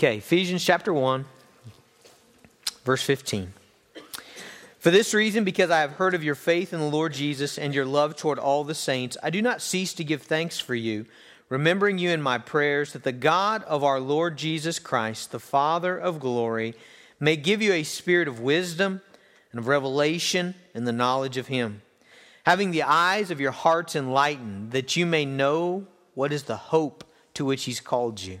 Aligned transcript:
Okay, 0.00 0.16
Ephesians 0.16 0.64
chapter 0.64 0.94
1, 0.94 1.26
verse 2.86 3.02
15. 3.02 3.52
For 4.78 4.90
this 4.90 5.12
reason, 5.12 5.44
because 5.44 5.68
I 5.70 5.80
have 5.80 5.92
heard 5.92 6.14
of 6.14 6.24
your 6.24 6.34
faith 6.34 6.72
in 6.72 6.80
the 6.80 6.86
Lord 6.86 7.12
Jesus 7.12 7.58
and 7.58 7.74
your 7.74 7.84
love 7.84 8.16
toward 8.16 8.38
all 8.38 8.64
the 8.64 8.74
saints, 8.74 9.18
I 9.22 9.28
do 9.28 9.42
not 9.42 9.60
cease 9.60 9.92
to 9.92 10.02
give 10.02 10.22
thanks 10.22 10.58
for 10.58 10.74
you, 10.74 11.04
remembering 11.50 11.98
you 11.98 12.08
in 12.08 12.22
my 12.22 12.38
prayers, 12.38 12.94
that 12.94 13.02
the 13.02 13.12
God 13.12 13.62
of 13.64 13.84
our 13.84 14.00
Lord 14.00 14.38
Jesus 14.38 14.78
Christ, 14.78 15.32
the 15.32 15.38
Father 15.38 15.98
of 15.98 16.18
glory, 16.18 16.74
may 17.20 17.36
give 17.36 17.60
you 17.60 17.74
a 17.74 17.82
spirit 17.82 18.26
of 18.26 18.40
wisdom 18.40 19.02
and 19.52 19.58
of 19.58 19.68
revelation 19.68 20.54
and 20.72 20.86
the 20.86 20.92
knowledge 20.92 21.36
of 21.36 21.48
him, 21.48 21.82
having 22.46 22.70
the 22.70 22.84
eyes 22.84 23.30
of 23.30 23.38
your 23.38 23.52
hearts 23.52 23.94
enlightened, 23.94 24.70
that 24.70 24.96
you 24.96 25.04
may 25.04 25.26
know 25.26 25.86
what 26.14 26.32
is 26.32 26.44
the 26.44 26.56
hope 26.56 27.04
to 27.34 27.44
which 27.44 27.64
he's 27.64 27.80
called 27.80 28.22
you 28.22 28.40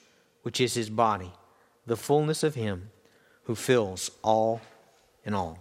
which 0.43 0.59
is 0.59 0.73
his 0.73 0.89
body, 0.89 1.31
the 1.85 1.97
fullness 1.97 2.43
of 2.43 2.55
him 2.55 2.89
who 3.43 3.55
fills 3.55 4.11
all 4.23 4.61
in 5.25 5.33
all. 5.33 5.59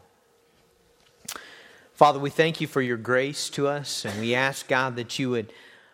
Father, 1.95 2.19
we 2.19 2.31
thank 2.31 2.61
you 2.61 2.67
for 2.67 2.81
your 2.81 2.97
grace 2.97 3.51
to 3.51 3.69
us, 3.69 4.05
and 4.05 4.19
we 4.21 4.35
ask, 4.35 4.67
God, 4.69 4.97
that 4.97 5.19
you 5.19 5.31
would 5.31 5.53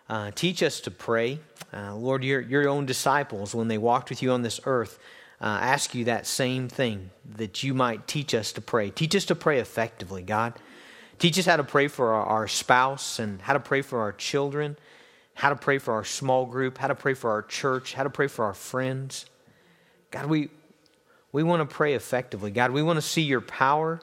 uh, 0.09 0.31
teach 0.35 0.63
us 0.63 0.81
to 0.83 0.91
pray. 0.91 1.41
Uh, 1.73 1.97
Lord, 1.97 2.23
your, 2.23 2.41
your 2.41 2.69
own 2.69 2.87
disciples, 2.87 3.55
when 3.55 3.67
they 3.67 3.79
walked 3.79 4.11
with 4.11 4.23
you 4.23 4.31
on 4.31 4.43
this 4.43 4.61
earth, 4.67 5.01
uh, 5.41 5.47
ask 5.47 5.95
you 5.95 6.05
that 6.05 6.27
same 6.27 6.69
thing, 6.69 7.11
that 7.37 7.63
you 7.63 7.75
might 7.75 8.07
teach 8.07 8.35
us 8.35 8.53
to 8.53 8.61
pray. 8.61 8.91
Teach 8.91 9.17
us 9.17 9.25
to 9.25 9.35
pray 9.35 9.59
effectively, 9.59 10.23
God. 10.23 10.55
Teach 11.19 11.39
us 11.39 11.47
how 11.47 11.57
to 11.57 11.65
pray 11.65 11.89
for 11.89 12.13
our, 12.13 12.25
our 12.25 12.49
spouse 12.49 13.19
and 13.19 13.43
how 13.43 13.55
to 13.55 13.61
pray 13.61 13.83
for 13.83 14.01
our 14.01 14.13
children 14.13 14.77
how 15.37 15.51
to 15.51 15.57
pray 15.57 15.77
for 15.77 15.93
our 15.93 16.05
small 16.05 16.47
group, 16.47 16.79
how 16.79 16.89
to 16.89 16.95
pray 16.95 17.13
for 17.13 17.31
our 17.31 17.43
church, 17.43 17.93
how 17.93 18.03
to 18.03 18.11
pray 18.11 18.27
for 18.27 18.47
our 18.47 18.55
friends. 18.55 19.27
God, 20.11 20.27
we, 20.27 20.49
we 21.31 21.43
want 21.43 21.69
to 21.69 21.73
pray 21.73 21.93
effectively. 21.93 22.51
God, 22.51 22.71
we 22.71 22.83
want 22.83 22.97
to 22.97 23.03
see 23.03 23.21
your 23.21 23.43
power 23.43 24.01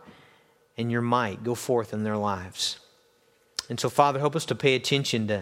and 0.77 0.91
your 0.91 1.01
might 1.01 1.43
go 1.43 1.55
forth 1.55 1.91
in 1.91 2.03
their 2.03 2.17
lives. 2.17 2.79
And 3.67 3.79
so, 3.79 3.89
Father, 3.89 4.19
help 4.19 4.35
us 4.35 4.45
to 4.45 4.55
pay 4.55 4.75
attention 4.75 5.27
to, 5.27 5.41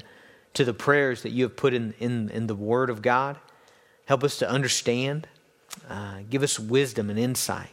to 0.54 0.64
the 0.64 0.74
prayers 0.74 1.24
that 1.24 1.32
you 1.32 1.44
have 1.44 1.58
put 1.58 1.74
in, 1.74 1.94
in, 2.00 2.30
in 2.30 2.48
the 2.48 2.56
Word 2.56 2.90
of 2.90 3.02
God. 3.02 3.38
Help 4.06 4.24
us 4.24 4.38
to 4.38 4.50
understand. 4.50 5.28
Uh, 5.90 6.20
give 6.30 6.42
us 6.42 6.58
wisdom 6.58 7.10
and 7.10 7.20
insight. 7.20 7.72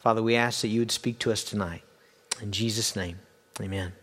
Father, 0.00 0.22
we 0.22 0.34
ask 0.36 0.60
that 0.60 0.68
you 0.68 0.80
would 0.80 0.90
speak 0.90 1.18
to 1.20 1.32
us 1.32 1.42
tonight. 1.42 1.82
In 2.42 2.52
Jesus' 2.52 2.94
name, 2.94 3.20
amen. 3.58 3.94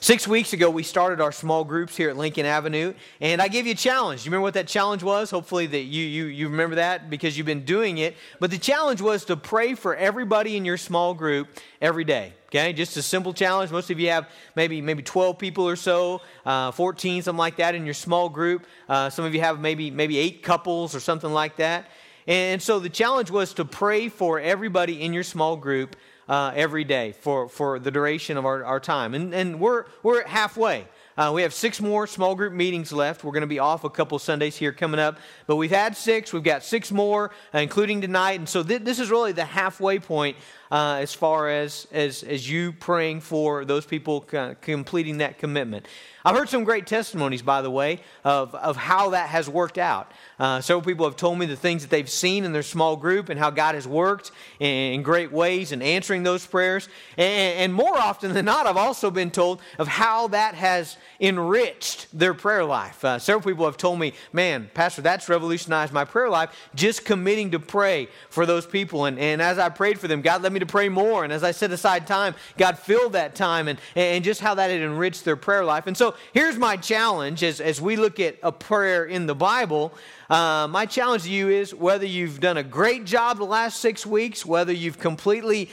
Six 0.00 0.28
weeks 0.28 0.52
ago, 0.52 0.70
we 0.70 0.84
started 0.84 1.20
our 1.20 1.32
small 1.32 1.64
groups 1.64 1.96
here 1.96 2.08
at 2.08 2.16
Lincoln 2.16 2.46
Avenue, 2.46 2.94
and 3.20 3.42
I 3.42 3.48
gave 3.48 3.66
you 3.66 3.72
a 3.72 3.76
challenge. 3.76 4.24
You 4.24 4.30
remember 4.30 4.44
what 4.44 4.54
that 4.54 4.68
challenge 4.68 5.02
was? 5.02 5.28
Hopefully, 5.28 5.66
that 5.66 5.82
you, 5.82 6.04
you, 6.04 6.24
you 6.26 6.48
remember 6.48 6.76
that 6.76 7.10
because 7.10 7.36
you've 7.36 7.48
been 7.48 7.64
doing 7.64 7.98
it. 7.98 8.16
But 8.38 8.52
the 8.52 8.58
challenge 8.58 9.00
was 9.00 9.24
to 9.24 9.36
pray 9.36 9.74
for 9.74 9.96
everybody 9.96 10.56
in 10.56 10.64
your 10.64 10.76
small 10.76 11.14
group 11.14 11.48
every 11.82 12.04
day. 12.04 12.32
Okay, 12.46 12.72
just 12.72 12.96
a 12.96 13.02
simple 13.02 13.34
challenge. 13.34 13.72
Most 13.72 13.90
of 13.90 13.98
you 13.98 14.10
have 14.10 14.30
maybe 14.54 14.80
maybe 14.80 15.02
12 15.02 15.36
people 15.36 15.68
or 15.68 15.74
so, 15.74 16.20
uh, 16.46 16.70
14, 16.70 17.22
something 17.22 17.36
like 17.36 17.56
that 17.56 17.74
in 17.74 17.84
your 17.84 17.92
small 17.92 18.28
group. 18.28 18.66
Uh, 18.88 19.10
some 19.10 19.24
of 19.24 19.34
you 19.34 19.40
have 19.40 19.58
maybe 19.58 19.90
maybe 19.90 20.16
eight 20.16 20.44
couples 20.44 20.94
or 20.94 21.00
something 21.00 21.32
like 21.32 21.56
that. 21.56 21.86
And 22.28 22.62
so 22.62 22.78
the 22.78 22.90
challenge 22.90 23.30
was 23.30 23.54
to 23.54 23.64
pray 23.64 24.08
for 24.08 24.38
everybody 24.38 25.02
in 25.02 25.12
your 25.12 25.24
small 25.24 25.56
group 25.56 25.96
uh, 26.28 26.52
every 26.54 26.84
day 26.84 27.12
for, 27.12 27.48
for 27.48 27.78
the 27.78 27.90
duration 27.90 28.36
of 28.36 28.44
our, 28.44 28.64
our 28.64 28.80
time. 28.80 29.14
And, 29.14 29.34
and 29.34 29.60
we're, 29.60 29.84
we're 30.02 30.26
halfway. 30.26 30.86
Uh, 31.16 31.32
we 31.34 31.42
have 31.42 31.52
six 31.52 31.80
more 31.80 32.06
small 32.06 32.36
group 32.36 32.52
meetings 32.52 32.92
left. 32.92 33.24
We're 33.24 33.32
going 33.32 33.40
to 33.40 33.48
be 33.48 33.58
off 33.58 33.82
a 33.82 33.90
couple 33.90 34.18
Sundays 34.20 34.56
here 34.56 34.72
coming 34.72 35.00
up, 35.00 35.18
but 35.48 35.56
we've 35.56 35.70
had 35.70 35.96
six. 35.96 36.32
We've 36.32 36.44
got 36.44 36.62
six 36.62 36.92
more, 36.92 37.32
uh, 37.52 37.58
including 37.58 38.00
tonight. 38.00 38.38
And 38.38 38.48
so 38.48 38.62
th- 38.62 38.82
this 38.82 39.00
is 39.00 39.10
really 39.10 39.32
the 39.32 39.44
halfway 39.44 39.98
point 39.98 40.36
uh, 40.70 40.98
as 41.00 41.14
far 41.14 41.48
as, 41.48 41.86
as, 41.92 42.22
as 42.22 42.50
you 42.50 42.72
praying 42.72 43.20
for 43.20 43.64
those 43.64 43.86
people 43.86 44.20
completing 44.60 45.18
that 45.18 45.38
commitment. 45.38 45.86
I've 46.24 46.36
heard 46.36 46.50
some 46.50 46.64
great 46.64 46.86
testimonies, 46.86 47.40
by 47.40 47.62
the 47.62 47.70
way, 47.70 48.00
of, 48.22 48.54
of 48.54 48.76
how 48.76 49.10
that 49.10 49.30
has 49.30 49.48
worked 49.48 49.78
out. 49.78 50.12
Uh, 50.38 50.60
several 50.60 50.82
people 50.82 51.06
have 51.06 51.16
told 51.16 51.38
me 51.38 51.46
the 51.46 51.56
things 51.56 51.82
that 51.82 51.90
they've 51.90 52.10
seen 52.10 52.44
in 52.44 52.52
their 52.52 52.62
small 52.62 52.96
group 52.96 53.30
and 53.30 53.40
how 53.40 53.48
God 53.48 53.74
has 53.74 53.88
worked 53.88 54.30
in, 54.60 54.94
in 54.94 55.02
great 55.02 55.32
ways 55.32 55.72
in 55.72 55.80
answering 55.80 56.24
those 56.24 56.44
prayers. 56.44 56.88
And, 57.16 57.58
and, 57.58 57.74
more 57.74 57.96
often 57.96 58.34
than 58.34 58.44
not, 58.44 58.66
I've 58.66 58.76
also 58.76 59.10
been 59.10 59.30
told 59.30 59.62
of 59.78 59.88
how 59.88 60.28
that 60.28 60.54
has 60.54 60.96
enriched 61.20 62.06
their 62.12 62.34
prayer 62.34 62.64
life. 62.64 63.04
Uh, 63.04 63.18
several 63.18 63.42
people 63.42 63.64
have 63.64 63.76
told 63.76 63.98
me, 63.98 64.12
man, 64.32 64.70
Pastor, 64.74 65.00
that's 65.00 65.28
revolutionized 65.28 65.92
my 65.92 66.04
prayer 66.04 66.28
life, 66.28 66.50
just 66.74 67.04
committing 67.04 67.52
to 67.52 67.58
pray 67.58 68.08
for 68.28 68.44
those 68.44 68.66
people. 68.66 69.06
And, 69.06 69.18
and 69.18 69.40
as 69.40 69.58
I 69.58 69.70
prayed 69.70 69.98
for 69.98 70.08
them, 70.08 70.20
God 70.20 70.42
led 70.42 70.52
me 70.52 70.57
to 70.58 70.66
pray 70.66 70.88
more. 70.88 71.24
And 71.24 71.32
as 71.32 71.42
I 71.42 71.50
set 71.50 71.70
aside 71.70 72.06
time, 72.06 72.34
God 72.56 72.78
filled 72.78 73.12
that 73.12 73.34
time 73.34 73.68
and, 73.68 73.78
and 73.94 74.24
just 74.24 74.40
how 74.40 74.54
that 74.54 74.70
had 74.70 74.80
enriched 74.80 75.24
their 75.24 75.36
prayer 75.36 75.64
life. 75.64 75.86
And 75.86 75.96
so 75.96 76.14
here's 76.32 76.56
my 76.56 76.76
challenge 76.76 77.42
as, 77.42 77.60
as 77.60 77.80
we 77.80 77.96
look 77.96 78.20
at 78.20 78.36
a 78.42 78.52
prayer 78.52 79.04
in 79.04 79.26
the 79.26 79.34
Bible. 79.34 79.92
Uh, 80.30 80.66
my 80.68 80.86
challenge 80.86 81.24
to 81.24 81.30
you 81.30 81.48
is 81.48 81.74
whether 81.74 82.06
you've 82.06 82.40
done 82.40 82.56
a 82.56 82.62
great 82.62 83.04
job 83.04 83.38
the 83.38 83.44
last 83.44 83.80
six 83.80 84.04
weeks, 84.04 84.44
whether 84.44 84.72
you've 84.72 84.98
completely 84.98 85.70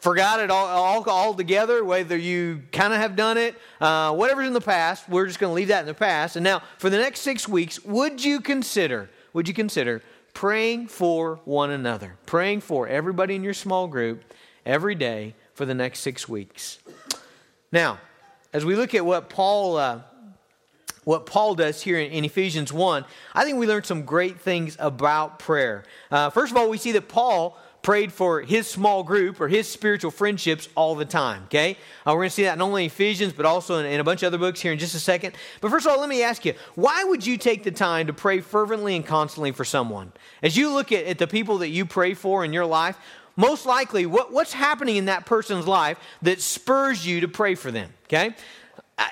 forgot 0.00 0.40
it 0.40 0.50
all, 0.50 0.66
all, 0.66 1.08
all 1.08 1.34
together, 1.34 1.84
whether 1.84 2.16
you 2.16 2.62
kind 2.72 2.92
of 2.92 3.00
have 3.00 3.16
done 3.16 3.36
it, 3.36 3.54
uh, 3.80 4.12
whatever's 4.14 4.46
in 4.46 4.54
the 4.54 4.60
past, 4.60 5.08
we're 5.08 5.26
just 5.26 5.38
going 5.38 5.50
to 5.50 5.54
leave 5.54 5.68
that 5.68 5.80
in 5.80 5.86
the 5.86 5.94
past. 5.94 6.36
And 6.36 6.44
now, 6.44 6.62
for 6.78 6.88
the 6.90 6.96
next 6.96 7.20
six 7.20 7.46
weeks, 7.46 7.84
would 7.84 8.24
you 8.24 8.40
consider, 8.40 9.10
would 9.32 9.46
you 9.46 9.54
consider 9.54 10.02
praying 10.34 10.88
for 10.88 11.40
one 11.44 11.70
another, 11.70 12.16
praying 12.26 12.60
for 12.60 12.88
everybody 12.88 13.34
in 13.34 13.42
your 13.42 13.54
small 13.54 13.86
group 13.86 14.22
every 14.64 14.94
day 14.94 15.34
for 15.54 15.64
the 15.64 15.74
next 15.74 16.00
six 16.00 16.28
weeks? 16.28 16.78
Now, 17.72 17.98
as 18.52 18.64
we 18.64 18.74
look 18.74 18.94
at 18.94 19.04
what 19.04 19.28
Paul 19.28 19.76
uh, 19.76 20.00
what 21.04 21.26
Paul 21.26 21.54
does 21.54 21.80
here 21.80 21.98
in, 21.98 22.12
in, 22.12 22.24
Ephesians 22.24 22.72
1, 22.72 23.04
I 23.34 23.44
think 23.44 23.58
we 23.58 23.66
learn 23.66 23.84
some 23.84 24.04
great 24.04 24.38
things 24.38 24.76
about 24.78 25.38
prayer. 25.38 25.84
Uh, 26.10 26.30
first 26.30 26.52
of 26.52 26.58
all, 26.58 26.68
we 26.68 26.76
see 26.76 26.92
that 26.92 27.08
Paul 27.08 27.56
prayed 27.82 28.12
for 28.12 28.42
his 28.42 28.66
small 28.66 29.02
group 29.02 29.40
or 29.40 29.48
his 29.48 29.68
spiritual 29.68 30.10
friendships 30.10 30.68
all 30.74 30.94
the 30.94 31.04
time, 31.04 31.44
okay? 31.44 31.72
Uh, 32.06 32.12
we're 32.12 32.20
going 32.20 32.28
to 32.28 32.34
see 32.34 32.42
that 32.44 32.58
not 32.58 32.66
only 32.66 32.84
in 32.84 32.90
Ephesians, 32.90 33.32
but 33.32 33.46
also 33.46 33.78
in, 33.78 33.86
in, 33.86 34.00
a 34.00 34.04
bunch 34.04 34.22
of 34.22 34.28
other 34.28 34.38
books 34.38 34.60
here 34.60 34.72
in 34.72 34.78
just 34.78 34.94
a 34.94 35.00
second. 35.00 35.34
But 35.60 35.70
first 35.70 35.86
of 35.86 35.92
all, 35.92 36.00
let 36.00 36.08
me 36.08 36.22
ask 36.22 36.44
you, 36.44 36.54
why 36.74 37.04
would 37.04 37.26
you 37.26 37.36
take 37.36 37.64
the 37.64 37.70
time 37.70 38.06
to 38.08 38.12
pray 38.12 38.40
fervently 38.40 38.96
and 38.96 39.06
constantly 39.06 39.52
for 39.52 39.64
someone? 39.64 40.12
As 40.42 40.56
you 40.56 40.70
look 40.70 40.92
at, 40.92 41.06
at 41.06 41.18
the 41.18 41.26
people 41.26 41.58
that 41.58 41.68
you 41.68 41.86
pray 41.86 42.14
for 42.14 42.44
in 42.44 42.52
your 42.52 42.66
life, 42.66 42.98
most 43.36 43.64
likely, 43.64 44.04
what, 44.04 44.32
what's 44.32 44.52
happening 44.52 44.96
in 44.96 45.06
that 45.06 45.24
person's 45.24 45.66
life 45.66 45.98
that 46.22 46.40
spurs 46.40 47.06
you 47.06 47.20
to 47.20 47.28
pray 47.28 47.54
for 47.54 47.70
them, 47.70 47.90
okay? 48.04 48.34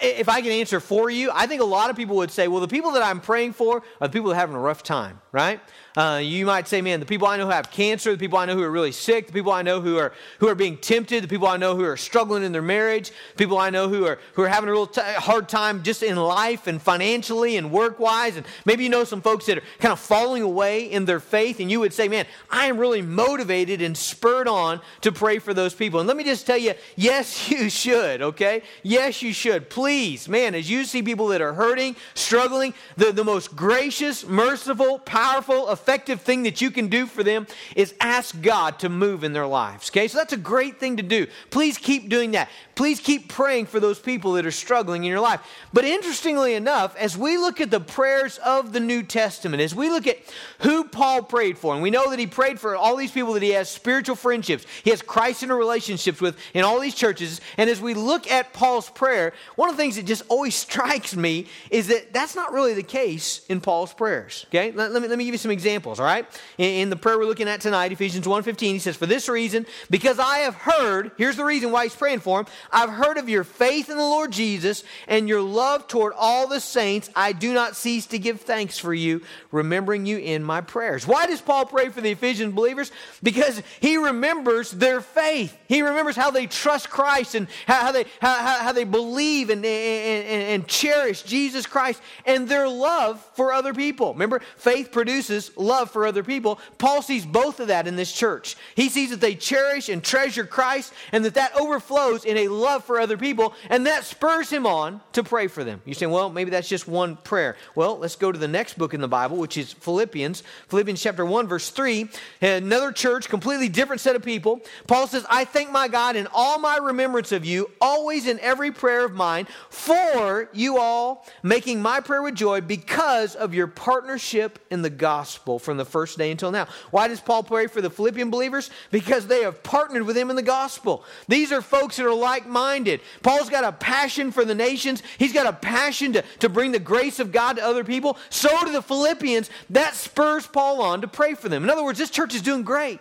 If 0.02 0.28
I 0.28 0.40
can 0.40 0.50
answer 0.50 0.80
for 0.80 1.10
you, 1.10 1.30
I 1.32 1.46
think 1.46 1.62
a 1.62 1.64
lot 1.64 1.90
of 1.90 1.96
people 1.96 2.16
would 2.16 2.30
say, 2.30 2.48
well, 2.48 2.60
the 2.60 2.68
people 2.68 2.92
that 2.92 3.02
I'm 3.02 3.20
praying 3.20 3.54
for 3.54 3.82
are 4.00 4.08
the 4.08 4.12
people 4.12 4.28
that 4.28 4.34
are 4.34 4.40
having 4.40 4.56
a 4.56 4.60
rough 4.60 4.82
time, 4.82 5.20
right? 5.32 5.60
Uh, 5.98 6.18
you 6.18 6.46
might 6.46 6.68
say, 6.68 6.80
man, 6.80 7.00
the 7.00 7.06
people 7.06 7.26
I 7.26 7.36
know 7.36 7.46
who 7.46 7.50
have 7.50 7.72
cancer, 7.72 8.12
the 8.12 8.18
people 8.18 8.38
I 8.38 8.44
know 8.44 8.54
who 8.54 8.62
are 8.62 8.70
really 8.70 8.92
sick, 8.92 9.26
the 9.26 9.32
people 9.32 9.50
I 9.50 9.62
know 9.62 9.80
who 9.80 9.98
are 9.98 10.12
who 10.38 10.46
are 10.46 10.54
being 10.54 10.76
tempted, 10.76 11.24
the 11.24 11.28
people 11.28 11.48
I 11.48 11.56
know 11.56 11.74
who 11.74 11.82
are 11.82 11.96
struggling 11.96 12.44
in 12.44 12.52
their 12.52 12.62
marriage, 12.62 13.10
people 13.36 13.58
I 13.58 13.70
know 13.70 13.88
who 13.88 14.04
are 14.06 14.20
who 14.34 14.42
are 14.42 14.48
having 14.48 14.68
a 14.68 14.72
real 14.72 14.86
t- 14.86 15.00
hard 15.00 15.48
time 15.48 15.82
just 15.82 16.04
in 16.04 16.14
life 16.14 16.68
and 16.68 16.80
financially 16.80 17.56
and 17.56 17.72
work 17.72 17.98
wise, 17.98 18.36
and 18.36 18.46
maybe 18.64 18.84
you 18.84 18.90
know 18.90 19.02
some 19.02 19.20
folks 19.20 19.46
that 19.46 19.58
are 19.58 19.62
kind 19.80 19.90
of 19.90 19.98
falling 19.98 20.42
away 20.42 20.84
in 20.84 21.04
their 21.04 21.18
faith, 21.18 21.58
and 21.58 21.68
you 21.68 21.80
would 21.80 21.92
say, 21.92 22.06
man, 22.06 22.26
I 22.48 22.66
am 22.66 22.78
really 22.78 23.02
motivated 23.02 23.82
and 23.82 23.96
spurred 23.96 24.46
on 24.46 24.80
to 25.00 25.10
pray 25.10 25.40
for 25.40 25.52
those 25.52 25.74
people. 25.74 25.98
And 25.98 26.06
let 26.06 26.16
me 26.16 26.22
just 26.22 26.46
tell 26.46 26.58
you, 26.58 26.74
yes, 26.94 27.50
you 27.50 27.68
should. 27.68 28.22
Okay, 28.22 28.62
yes, 28.84 29.20
you 29.20 29.32
should 29.32 29.68
please, 29.78 30.28
man, 30.28 30.56
as 30.56 30.68
you 30.68 30.84
see 30.84 31.04
people 31.04 31.28
that 31.28 31.40
are 31.40 31.52
hurting, 31.52 31.94
struggling, 32.14 32.74
the, 32.96 33.12
the 33.12 33.22
most 33.22 33.54
gracious, 33.54 34.26
merciful, 34.26 34.98
powerful, 34.98 35.70
effective 35.70 36.20
thing 36.20 36.42
that 36.42 36.60
you 36.60 36.68
can 36.68 36.88
do 36.88 37.06
for 37.06 37.22
them 37.22 37.46
is 37.76 37.94
ask 38.00 38.42
God 38.42 38.80
to 38.80 38.88
move 38.88 39.22
in 39.22 39.32
their 39.32 39.46
lives. 39.46 39.88
Okay, 39.88 40.08
so 40.08 40.18
that's 40.18 40.32
a 40.32 40.36
great 40.36 40.80
thing 40.80 40.96
to 40.96 41.02
do. 41.04 41.28
Please 41.50 41.78
keep 41.78 42.08
doing 42.08 42.32
that. 42.32 42.48
Please 42.74 42.98
keep 42.98 43.28
praying 43.28 43.66
for 43.66 43.78
those 43.78 44.00
people 44.00 44.32
that 44.32 44.46
are 44.46 44.52
struggling 44.52 45.04
in 45.04 45.10
your 45.10 45.20
life. 45.20 45.40
But 45.72 45.84
interestingly 45.84 46.54
enough, 46.54 46.96
as 46.96 47.16
we 47.16 47.36
look 47.36 47.60
at 47.60 47.70
the 47.70 47.80
prayers 47.80 48.38
of 48.38 48.72
the 48.72 48.80
New 48.80 49.04
Testament, 49.04 49.62
as 49.62 49.76
we 49.76 49.90
look 49.90 50.08
at 50.08 50.18
who 50.60 50.84
Paul 50.84 51.22
prayed 51.22 51.56
for, 51.56 51.74
and 51.74 51.82
we 51.82 51.90
know 51.90 52.10
that 52.10 52.18
he 52.18 52.26
prayed 52.26 52.58
for 52.58 52.74
all 52.74 52.96
these 52.96 53.10
people 53.12 53.32
that 53.34 53.42
he 53.42 53.50
has 53.50 53.68
spiritual 53.68 54.16
friendships, 54.16 54.64
he 54.82 54.90
has 54.90 55.02
Christian 55.02 55.52
relationships 55.52 56.20
with 56.20 56.36
in 56.54 56.64
all 56.64 56.80
these 56.80 56.94
churches. 56.94 57.40
And 57.56 57.70
as 57.70 57.80
we 57.80 57.94
look 57.94 58.28
at 58.28 58.52
Paul's 58.52 58.90
prayer, 58.90 59.34
one 59.56 59.67
of 59.68 59.76
the 59.76 59.82
things 59.82 59.96
that 59.96 60.06
just 60.06 60.22
always 60.28 60.54
strikes 60.68 61.16
me 61.16 61.46
is 61.70 61.88
that 61.88 62.12
that's 62.12 62.34
not 62.34 62.52
really 62.52 62.74
the 62.74 62.82
case 62.82 63.44
in 63.48 63.60
Paul's 63.60 63.92
prayers. 63.92 64.46
Okay, 64.48 64.72
let, 64.72 64.92
let 64.92 65.02
me, 65.02 65.08
let 65.08 65.18
me 65.18 65.24
give 65.24 65.34
you 65.34 65.38
some 65.38 65.50
examples. 65.50 66.00
All 66.00 66.06
right, 66.06 66.26
in, 66.58 66.82
in 66.82 66.90
the 66.90 66.96
prayer 66.96 67.18
we're 67.18 67.26
looking 67.26 67.48
at 67.48 67.60
tonight, 67.60 67.92
Ephesians 67.92 68.26
1:15, 68.26 68.58
he 68.60 68.78
says, 68.78 68.96
"For 68.96 69.06
this 69.06 69.28
reason, 69.28 69.66
because 69.90 70.18
I 70.18 70.38
have 70.38 70.54
heard, 70.54 71.12
here's 71.16 71.36
the 71.36 71.44
reason 71.44 71.70
why 71.70 71.84
he's 71.84 71.94
praying 71.94 72.20
for 72.20 72.40
him. 72.40 72.46
I've 72.72 72.90
heard 72.90 73.18
of 73.18 73.28
your 73.28 73.44
faith 73.44 73.88
in 73.88 73.96
the 73.96 74.02
Lord 74.02 74.32
Jesus 74.32 74.84
and 75.06 75.28
your 75.28 75.42
love 75.42 75.88
toward 75.88 76.12
all 76.16 76.46
the 76.46 76.60
saints. 76.60 77.10
I 77.14 77.32
do 77.32 77.52
not 77.52 77.76
cease 77.76 78.06
to 78.06 78.18
give 78.18 78.40
thanks 78.40 78.78
for 78.78 78.94
you, 78.94 79.22
remembering 79.50 80.06
you 80.06 80.18
in 80.18 80.42
my 80.42 80.60
prayers." 80.60 81.06
Why 81.06 81.26
does 81.26 81.40
Paul 81.40 81.66
pray 81.66 81.88
for 81.88 82.00
the 82.00 82.10
Ephesian 82.10 82.52
believers? 82.52 82.92
Because 83.22 83.62
he 83.80 83.96
remembers 83.96 84.70
their 84.70 85.00
faith. 85.00 85.56
He 85.68 85.82
remembers 85.82 86.16
how 86.16 86.30
they 86.30 86.46
trust 86.46 86.90
Christ 86.90 87.34
and 87.34 87.48
how, 87.66 87.92
they 87.92 88.04
how, 88.20 88.62
how 88.62 88.72
they 88.72 88.84
believe 88.84 89.47
and, 89.50 89.64
and, 89.64 90.26
and 90.26 90.68
cherish 90.68 91.22
Jesus 91.22 91.66
Christ 91.66 92.00
and 92.24 92.48
their 92.48 92.68
love 92.68 93.24
for 93.34 93.52
other 93.52 93.74
people. 93.74 94.12
Remember, 94.12 94.40
faith 94.56 94.92
produces 94.92 95.50
love 95.56 95.90
for 95.90 96.06
other 96.06 96.22
people. 96.22 96.58
Paul 96.78 97.02
sees 97.02 97.24
both 97.24 97.60
of 97.60 97.68
that 97.68 97.86
in 97.86 97.96
this 97.96 98.12
church. 98.12 98.56
He 98.74 98.88
sees 98.88 99.10
that 99.10 99.20
they 99.20 99.34
cherish 99.34 99.88
and 99.88 100.02
treasure 100.02 100.44
Christ 100.44 100.92
and 101.12 101.24
that 101.24 101.34
that 101.34 101.54
overflows 101.56 102.24
in 102.24 102.36
a 102.36 102.48
love 102.48 102.84
for 102.84 103.00
other 103.00 103.16
people 103.16 103.54
and 103.70 103.86
that 103.86 104.04
spurs 104.04 104.50
him 104.50 104.66
on 104.66 105.00
to 105.12 105.22
pray 105.22 105.46
for 105.46 105.64
them. 105.64 105.80
You 105.84 105.94
say, 105.94 106.06
well, 106.06 106.30
maybe 106.30 106.50
that's 106.50 106.68
just 106.68 106.88
one 106.88 107.16
prayer. 107.16 107.56
Well, 107.74 107.98
let's 107.98 108.16
go 108.16 108.32
to 108.32 108.38
the 108.38 108.48
next 108.48 108.78
book 108.78 108.94
in 108.94 109.00
the 109.00 109.08
Bible, 109.08 109.36
which 109.36 109.56
is 109.56 109.72
Philippians. 109.72 110.42
Philippians 110.68 111.00
chapter 111.00 111.24
1, 111.24 111.46
verse 111.46 111.70
3. 111.70 112.08
Another 112.40 112.92
church, 112.92 113.28
completely 113.28 113.68
different 113.68 114.00
set 114.00 114.16
of 114.16 114.22
people. 114.22 114.60
Paul 114.86 115.06
says, 115.06 115.24
I 115.30 115.44
thank 115.44 115.70
my 115.70 115.88
God 115.88 116.16
in 116.16 116.26
all 116.32 116.58
my 116.58 116.78
remembrance 116.78 117.32
of 117.32 117.44
you, 117.44 117.70
always 117.80 118.26
in 118.26 118.38
every 118.40 118.72
prayer 118.72 119.04
of 119.04 119.12
mine, 119.14 119.37
for 119.70 120.48
you 120.52 120.78
all, 120.78 121.26
making 121.42 121.80
my 121.82 122.00
prayer 122.00 122.22
with 122.22 122.34
joy 122.34 122.60
because 122.60 123.34
of 123.34 123.54
your 123.54 123.66
partnership 123.66 124.58
in 124.70 124.82
the 124.82 124.90
gospel 124.90 125.58
from 125.58 125.76
the 125.76 125.84
first 125.84 126.18
day 126.18 126.30
until 126.30 126.50
now. 126.50 126.66
Why 126.90 127.08
does 127.08 127.20
Paul 127.20 127.42
pray 127.42 127.66
for 127.66 127.80
the 127.80 127.90
Philippian 127.90 128.30
believers? 128.30 128.70
Because 128.90 129.26
they 129.26 129.42
have 129.42 129.62
partnered 129.62 130.04
with 130.04 130.16
him 130.16 130.30
in 130.30 130.36
the 130.36 130.42
gospel. 130.42 131.04
These 131.28 131.52
are 131.52 131.62
folks 131.62 131.96
that 131.96 132.06
are 132.06 132.14
like 132.14 132.46
minded. 132.46 133.00
Paul's 133.22 133.50
got 133.50 133.64
a 133.64 133.72
passion 133.72 134.32
for 134.32 134.44
the 134.44 134.54
nations, 134.54 135.02
he's 135.18 135.32
got 135.32 135.46
a 135.46 135.52
passion 135.52 136.12
to, 136.14 136.22
to 136.40 136.48
bring 136.48 136.72
the 136.72 136.78
grace 136.78 137.18
of 137.18 137.32
God 137.32 137.56
to 137.56 137.62
other 137.62 137.84
people. 137.84 138.16
So 138.30 138.48
do 138.64 138.72
the 138.72 138.82
Philippians. 138.82 139.50
That 139.70 139.94
spurs 139.94 140.46
Paul 140.46 140.82
on 140.82 141.00
to 141.02 141.08
pray 141.08 141.34
for 141.34 141.48
them. 141.48 141.64
In 141.64 141.70
other 141.70 141.84
words, 141.84 141.98
this 141.98 142.10
church 142.10 142.34
is 142.34 142.42
doing 142.42 142.62
great. 142.62 143.00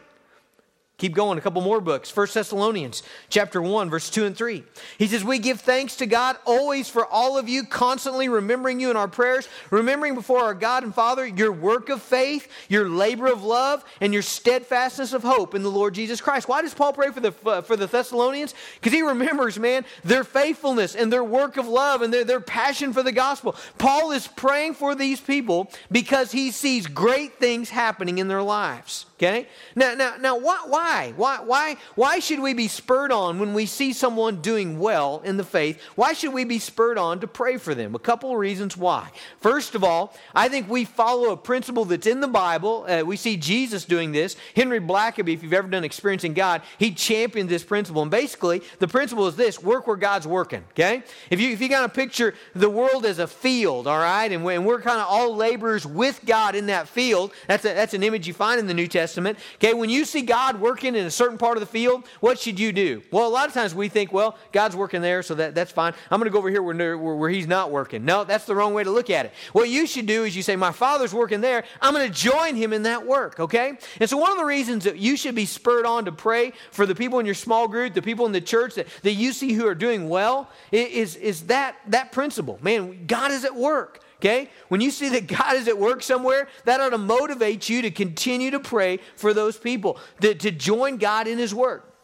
Keep 0.97 1.13
going, 1.13 1.37
a 1.37 1.41
couple 1.41 1.61
more 1.61 1.79
books. 1.79 2.15
1 2.15 2.27
Thessalonians 2.33 3.03
chapter 3.29 3.61
1, 3.61 3.87
verse 3.87 4.09
2 4.09 4.25
and 4.25 4.35
3. 4.35 4.63
He 4.97 5.05
says, 5.05 5.23
We 5.23 5.37
give 5.37 5.61
thanks 5.61 5.95
to 5.97 6.07
God 6.07 6.37
always 6.43 6.89
for 6.89 7.05
all 7.05 7.37
of 7.37 7.47
you, 7.47 7.65
constantly 7.65 8.29
remembering 8.29 8.79
you 8.79 8.89
in 8.89 8.97
our 8.97 9.07
prayers, 9.07 9.47
remembering 9.69 10.15
before 10.15 10.39
our 10.39 10.55
God 10.55 10.83
and 10.83 10.95
Father 10.95 11.23
your 11.23 11.51
work 11.51 11.89
of 11.89 12.01
faith, 12.01 12.47
your 12.67 12.89
labor 12.89 13.27
of 13.27 13.43
love, 13.43 13.85
and 14.01 14.11
your 14.11 14.23
steadfastness 14.23 15.13
of 15.13 15.21
hope 15.21 15.53
in 15.53 15.61
the 15.61 15.69
Lord 15.69 15.93
Jesus 15.93 16.19
Christ. 16.19 16.49
Why 16.49 16.63
does 16.63 16.73
Paul 16.73 16.93
pray 16.93 17.11
for 17.11 17.19
the, 17.19 17.33
uh, 17.45 17.61
for 17.61 17.75
the 17.75 17.85
Thessalonians? 17.85 18.55
Because 18.81 18.93
he 18.93 19.03
remembers, 19.03 19.59
man, 19.59 19.85
their 20.03 20.23
faithfulness 20.23 20.95
and 20.95 21.13
their 21.13 21.23
work 21.23 21.57
of 21.57 21.67
love 21.67 22.01
and 22.01 22.11
their, 22.11 22.23
their 22.23 22.41
passion 22.41 22.91
for 22.91 23.03
the 23.03 23.11
gospel. 23.11 23.55
Paul 23.77 24.13
is 24.13 24.27
praying 24.27 24.73
for 24.73 24.95
these 24.95 25.21
people 25.21 25.69
because 25.91 26.31
he 26.31 26.49
sees 26.49 26.87
great 26.87 27.37
things 27.37 27.69
happening 27.69 28.17
in 28.17 28.27
their 28.27 28.41
lives. 28.41 29.05
Okay? 29.17 29.47
Now, 29.75 29.95
now, 29.95 30.15
now 30.19 30.37
why, 30.37 30.59
why? 30.67 31.13
Why, 31.15 31.77
why, 31.95 32.19
should 32.19 32.39
we 32.39 32.53
be 32.53 32.67
spurred 32.67 33.11
on 33.11 33.39
when 33.39 33.55
we 33.55 33.65
see 33.65 33.91
someone 33.91 34.41
doing 34.41 34.77
well 34.77 35.23
in 35.25 35.37
the 35.37 35.43
faith? 35.43 35.81
Why 35.95 36.13
should 36.13 36.33
we 36.33 36.43
be 36.43 36.59
spurred 36.59 36.99
on 36.99 37.19
to 37.21 37.27
pray 37.27 37.57
for 37.57 37.73
them? 37.73 37.95
A 37.95 37.99
couple 37.99 38.31
of 38.31 38.37
reasons 38.37 38.77
why. 38.77 39.09
First 39.41 39.73
of 39.73 39.83
all, 39.83 40.13
I 40.35 40.49
think 40.49 40.69
we 40.69 40.85
follow 40.85 41.31
a 41.31 41.37
principle 41.37 41.83
that's 41.83 42.05
in 42.05 42.19
the 42.19 42.27
Bible. 42.27 42.85
Uh, 42.87 43.03
we 43.03 43.17
see 43.17 43.37
Jesus 43.37 43.85
doing 43.85 44.11
this. 44.11 44.35
Henry 44.55 44.79
Blackaby, 44.79 45.33
if 45.33 45.41
you've 45.41 45.53
ever 45.53 45.67
done 45.67 45.83
Experiencing 45.83 46.35
God, 46.35 46.61
he 46.77 46.91
championed 46.91 47.49
this 47.49 47.63
principle. 47.63 48.03
And 48.03 48.11
basically, 48.11 48.61
the 48.77 48.87
principle 48.87 49.25
is 49.27 49.35
this 49.35 49.63
work 49.63 49.87
where 49.87 49.97
God's 49.97 50.27
working. 50.27 50.63
Okay? 50.71 51.01
If 51.31 51.39
you, 51.39 51.51
if 51.53 51.59
you 51.61 51.69
kind 51.69 51.85
of 51.85 51.93
picture 51.93 52.35
the 52.53 52.69
world 52.69 53.03
as 53.03 53.17
a 53.17 53.25
field, 53.25 53.87
all 53.87 53.97
right, 53.97 54.31
and, 54.31 54.45
we, 54.45 54.53
and 54.53 54.63
we're 54.63 54.81
kind 54.81 54.99
of 54.99 55.07
all 55.07 55.35
laborers 55.35 55.87
with 55.87 56.23
God 56.23 56.53
in 56.53 56.67
that 56.67 56.87
field, 56.87 57.31
that's, 57.47 57.65
a, 57.65 57.69
that's 57.69 57.95
an 57.95 58.03
image 58.03 58.27
you 58.27 58.35
find 58.35 58.59
in 58.59 58.67
the 58.67 58.75
New 58.75 58.87
Testament. 58.87 59.06
Testament. 59.07 59.39
Okay, 59.55 59.73
when 59.73 59.89
you 59.89 60.03
see 60.03 60.21
God 60.21 60.59
working 60.59 60.93
in 60.93 61.05
a 61.05 61.11
certain 61.11 61.37
part 61.37 61.55
of 61.55 61.61
the 61.61 61.67
field, 61.67 62.05
what 62.19 62.37
should 62.37 62.59
you 62.59 62.73
do? 62.73 63.01
Well, 63.09 63.25
a 63.25 63.29
lot 63.29 63.47
of 63.47 63.53
times 63.53 63.73
we 63.73 63.87
think, 63.87 64.11
well, 64.11 64.37
God's 64.51 64.75
working 64.75 65.01
there, 65.01 65.23
so 65.23 65.33
that, 65.35 65.55
that's 65.55 65.71
fine. 65.71 65.93
I'm 66.11 66.19
going 66.19 66.29
to 66.29 66.33
go 66.33 66.39
over 66.39 66.49
here 66.49 66.61
where, 66.61 66.97
where, 66.97 67.15
where 67.15 67.29
He's 67.29 67.47
not 67.47 67.71
working. 67.71 68.03
No, 68.03 68.25
that's 68.25 68.43
the 68.43 68.53
wrong 68.53 68.73
way 68.73 68.83
to 68.83 68.91
look 68.91 69.09
at 69.09 69.25
it. 69.25 69.33
What 69.53 69.69
you 69.69 69.87
should 69.87 70.07
do 70.07 70.25
is 70.25 70.35
you 70.35 70.43
say, 70.43 70.57
My 70.57 70.73
Father's 70.73 71.13
working 71.13 71.39
there. 71.39 71.63
I'm 71.81 71.93
going 71.93 72.05
to 72.05 72.13
join 72.13 72.55
Him 72.55 72.73
in 72.73 72.83
that 72.83 73.05
work, 73.05 73.39
okay? 73.39 73.77
And 74.01 74.09
so, 74.09 74.17
one 74.17 74.31
of 74.31 74.37
the 74.37 74.45
reasons 74.45 74.83
that 74.83 74.97
you 74.97 75.15
should 75.15 75.35
be 75.35 75.45
spurred 75.45 75.85
on 75.85 76.03
to 76.03 76.11
pray 76.11 76.51
for 76.71 76.85
the 76.85 76.93
people 76.93 77.19
in 77.19 77.25
your 77.25 77.35
small 77.35 77.69
group, 77.69 77.93
the 77.93 78.01
people 78.01 78.25
in 78.25 78.33
the 78.33 78.41
church 78.41 78.75
that, 78.75 78.87
that 79.03 79.13
you 79.13 79.31
see 79.31 79.53
who 79.53 79.65
are 79.67 79.75
doing 79.75 80.09
well, 80.09 80.49
is, 80.73 81.15
is 81.15 81.43
that, 81.43 81.77
that 81.87 82.11
principle. 82.11 82.59
Man, 82.61 83.05
God 83.07 83.31
is 83.31 83.45
at 83.45 83.55
work. 83.55 84.01
Okay? 84.19 84.49
When 84.67 84.81
you 84.81 84.89
see 84.91 85.09
that 85.09 85.27
God 85.27 85.55
is 85.55 85.67
at 85.67 85.77
work 85.77 86.01
somewhere, 86.01 86.47
that 86.65 86.81
ought 86.81 86.89
to 86.89 86.97
motivate 86.97 87.69
you 87.69 87.83
to 87.83 87.91
continue 87.91 88.51
to 88.51 88.59
pray 88.59 88.99
for 89.15 89.33
those 89.33 89.57
people, 89.57 89.99
to, 90.21 90.33
to 90.33 90.51
join 90.51 90.97
God 90.97 91.27
in 91.27 91.37
His 91.37 91.53
work. 91.53 91.96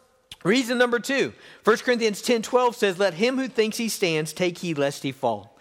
Reason 0.44 0.78
number 0.78 1.00
two 1.00 1.34
1 1.64 1.78
Corinthians 1.78 2.22
10 2.22 2.42
12 2.42 2.76
says, 2.76 3.00
Let 3.00 3.14
him 3.14 3.38
who 3.38 3.48
thinks 3.48 3.78
he 3.78 3.90
stands 3.90 4.34
take 4.34 4.58
heed 4.58 4.78
lest 4.78 5.04
he 5.04 5.12
fall. 5.12 5.54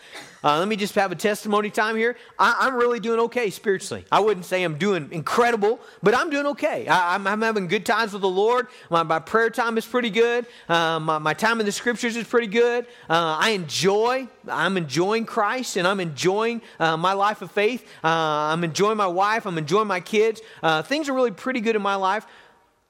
Uh, 0.44 0.58
let 0.58 0.67
me 0.67 0.75
just 0.75 0.96
have 0.96 1.12
a 1.12 1.14
testimony 1.14 1.70
time 1.70 1.96
here. 1.96 2.17
I, 2.37 2.67
am 2.67 2.75
really 2.75 2.99
doing 2.99 3.20
okay 3.20 3.49
spiritually. 3.50 4.05
I 4.11 4.19
wouldn't 4.19 4.44
say 4.44 4.64
I'm 4.64 4.76
doing 4.76 5.08
incredible, 5.12 5.79
but 6.02 6.17
I'm 6.17 6.31
doing 6.31 6.46
okay. 6.46 6.88
I, 6.88 7.14
am 7.14 7.43
having 7.43 7.69
good 7.69 7.87
times 7.87 8.12
with 8.12 8.23
the 8.23 8.29
Lord. 8.29 8.67
My, 8.90 9.05
my 9.05 9.20
prayer 9.20 9.50
time 9.50 9.79
is 9.79 9.87
pretty 9.87 10.11
good. 10.11 10.46
Uh, 10.69 10.99
my, 10.99 11.19
my, 11.19 11.32
time 11.32 11.61
in 11.61 11.67
the 11.67 11.70
scriptures 11.70 12.17
is 12.17 12.26
pretty 12.26 12.49
good. 12.49 12.87
Uh, 13.08 13.38
I 13.40 13.50
enjoy. 13.50 14.26
I'm 14.49 14.76
enjoying 14.76 15.26
Christ, 15.26 15.76
and 15.76 15.87
I'm 15.87 16.00
enjoying 16.00 16.61
uh, 16.81 16.96
my 16.96 17.12
life 17.12 17.40
of 17.40 17.52
faith. 17.52 17.87
Uh, 18.02 18.08
I'm 18.08 18.64
enjoying 18.64 18.96
my 18.96 19.06
wife. 19.06 19.46
I'm 19.46 19.58
enjoying 19.58 19.87
my 19.87 20.00
kids. 20.00 20.40
Uh, 20.61 20.82
things 20.82 21.08
are 21.08 21.12
really 21.12 21.31
pretty 21.31 21.60
good 21.60 21.77
in 21.77 21.82
my 21.82 21.94
life 21.94 22.27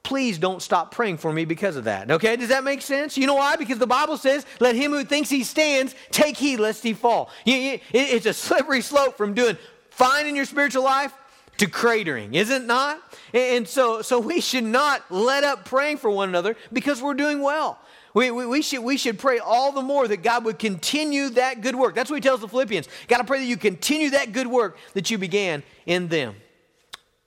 please 0.02 0.38
don't 0.38 0.60
stop 0.60 0.92
praying 0.92 1.16
for 1.16 1.32
me 1.32 1.44
because 1.44 1.76
of 1.76 1.84
that. 1.84 2.10
Okay, 2.10 2.36
does 2.36 2.48
that 2.48 2.64
make 2.64 2.82
sense? 2.82 3.16
You 3.16 3.26
know 3.26 3.36
why? 3.36 3.56
Because 3.56 3.78
the 3.78 3.86
Bible 3.86 4.16
says, 4.16 4.44
let 4.60 4.74
him 4.74 4.90
who 4.90 5.04
thinks 5.04 5.30
he 5.30 5.44
stands 5.44 5.94
take 6.10 6.36
heed 6.36 6.58
lest 6.58 6.82
he 6.82 6.92
fall. 6.92 7.30
It's 7.46 8.26
a 8.26 8.32
slippery 8.32 8.80
slope 8.80 9.16
from 9.16 9.34
doing 9.34 9.56
fine 9.90 10.26
in 10.26 10.34
your 10.34 10.44
spiritual 10.44 10.84
life 10.84 11.12
to 11.58 11.66
cratering, 11.66 12.34
is 12.34 12.50
it 12.50 12.64
not? 12.64 13.00
And 13.32 13.68
so, 13.68 14.02
so 14.02 14.18
we 14.18 14.40
should 14.40 14.64
not 14.64 15.02
let 15.10 15.44
up 15.44 15.64
praying 15.64 15.98
for 15.98 16.10
one 16.10 16.28
another 16.28 16.56
because 16.72 17.00
we're 17.00 17.14
doing 17.14 17.40
well. 17.40 17.78
We, 18.14 18.30
we, 18.30 18.46
we, 18.46 18.62
should, 18.62 18.80
we 18.80 18.96
should 18.96 19.18
pray 19.18 19.38
all 19.38 19.72
the 19.72 19.82
more 19.82 20.06
that 20.08 20.22
God 20.22 20.44
would 20.44 20.58
continue 20.58 21.30
that 21.30 21.60
good 21.60 21.74
work. 21.74 21.94
That's 21.94 22.10
what 22.10 22.16
he 22.16 22.20
tells 22.20 22.40
the 22.40 22.48
Philippians. 22.48 22.88
Got 23.08 23.18
to 23.18 23.24
pray 23.24 23.38
that 23.38 23.46
you 23.46 23.56
continue 23.56 24.10
that 24.10 24.32
good 24.32 24.46
work 24.46 24.76
that 24.94 25.10
you 25.10 25.16
began 25.16 25.62
in 25.86 26.08
them. 26.08 26.34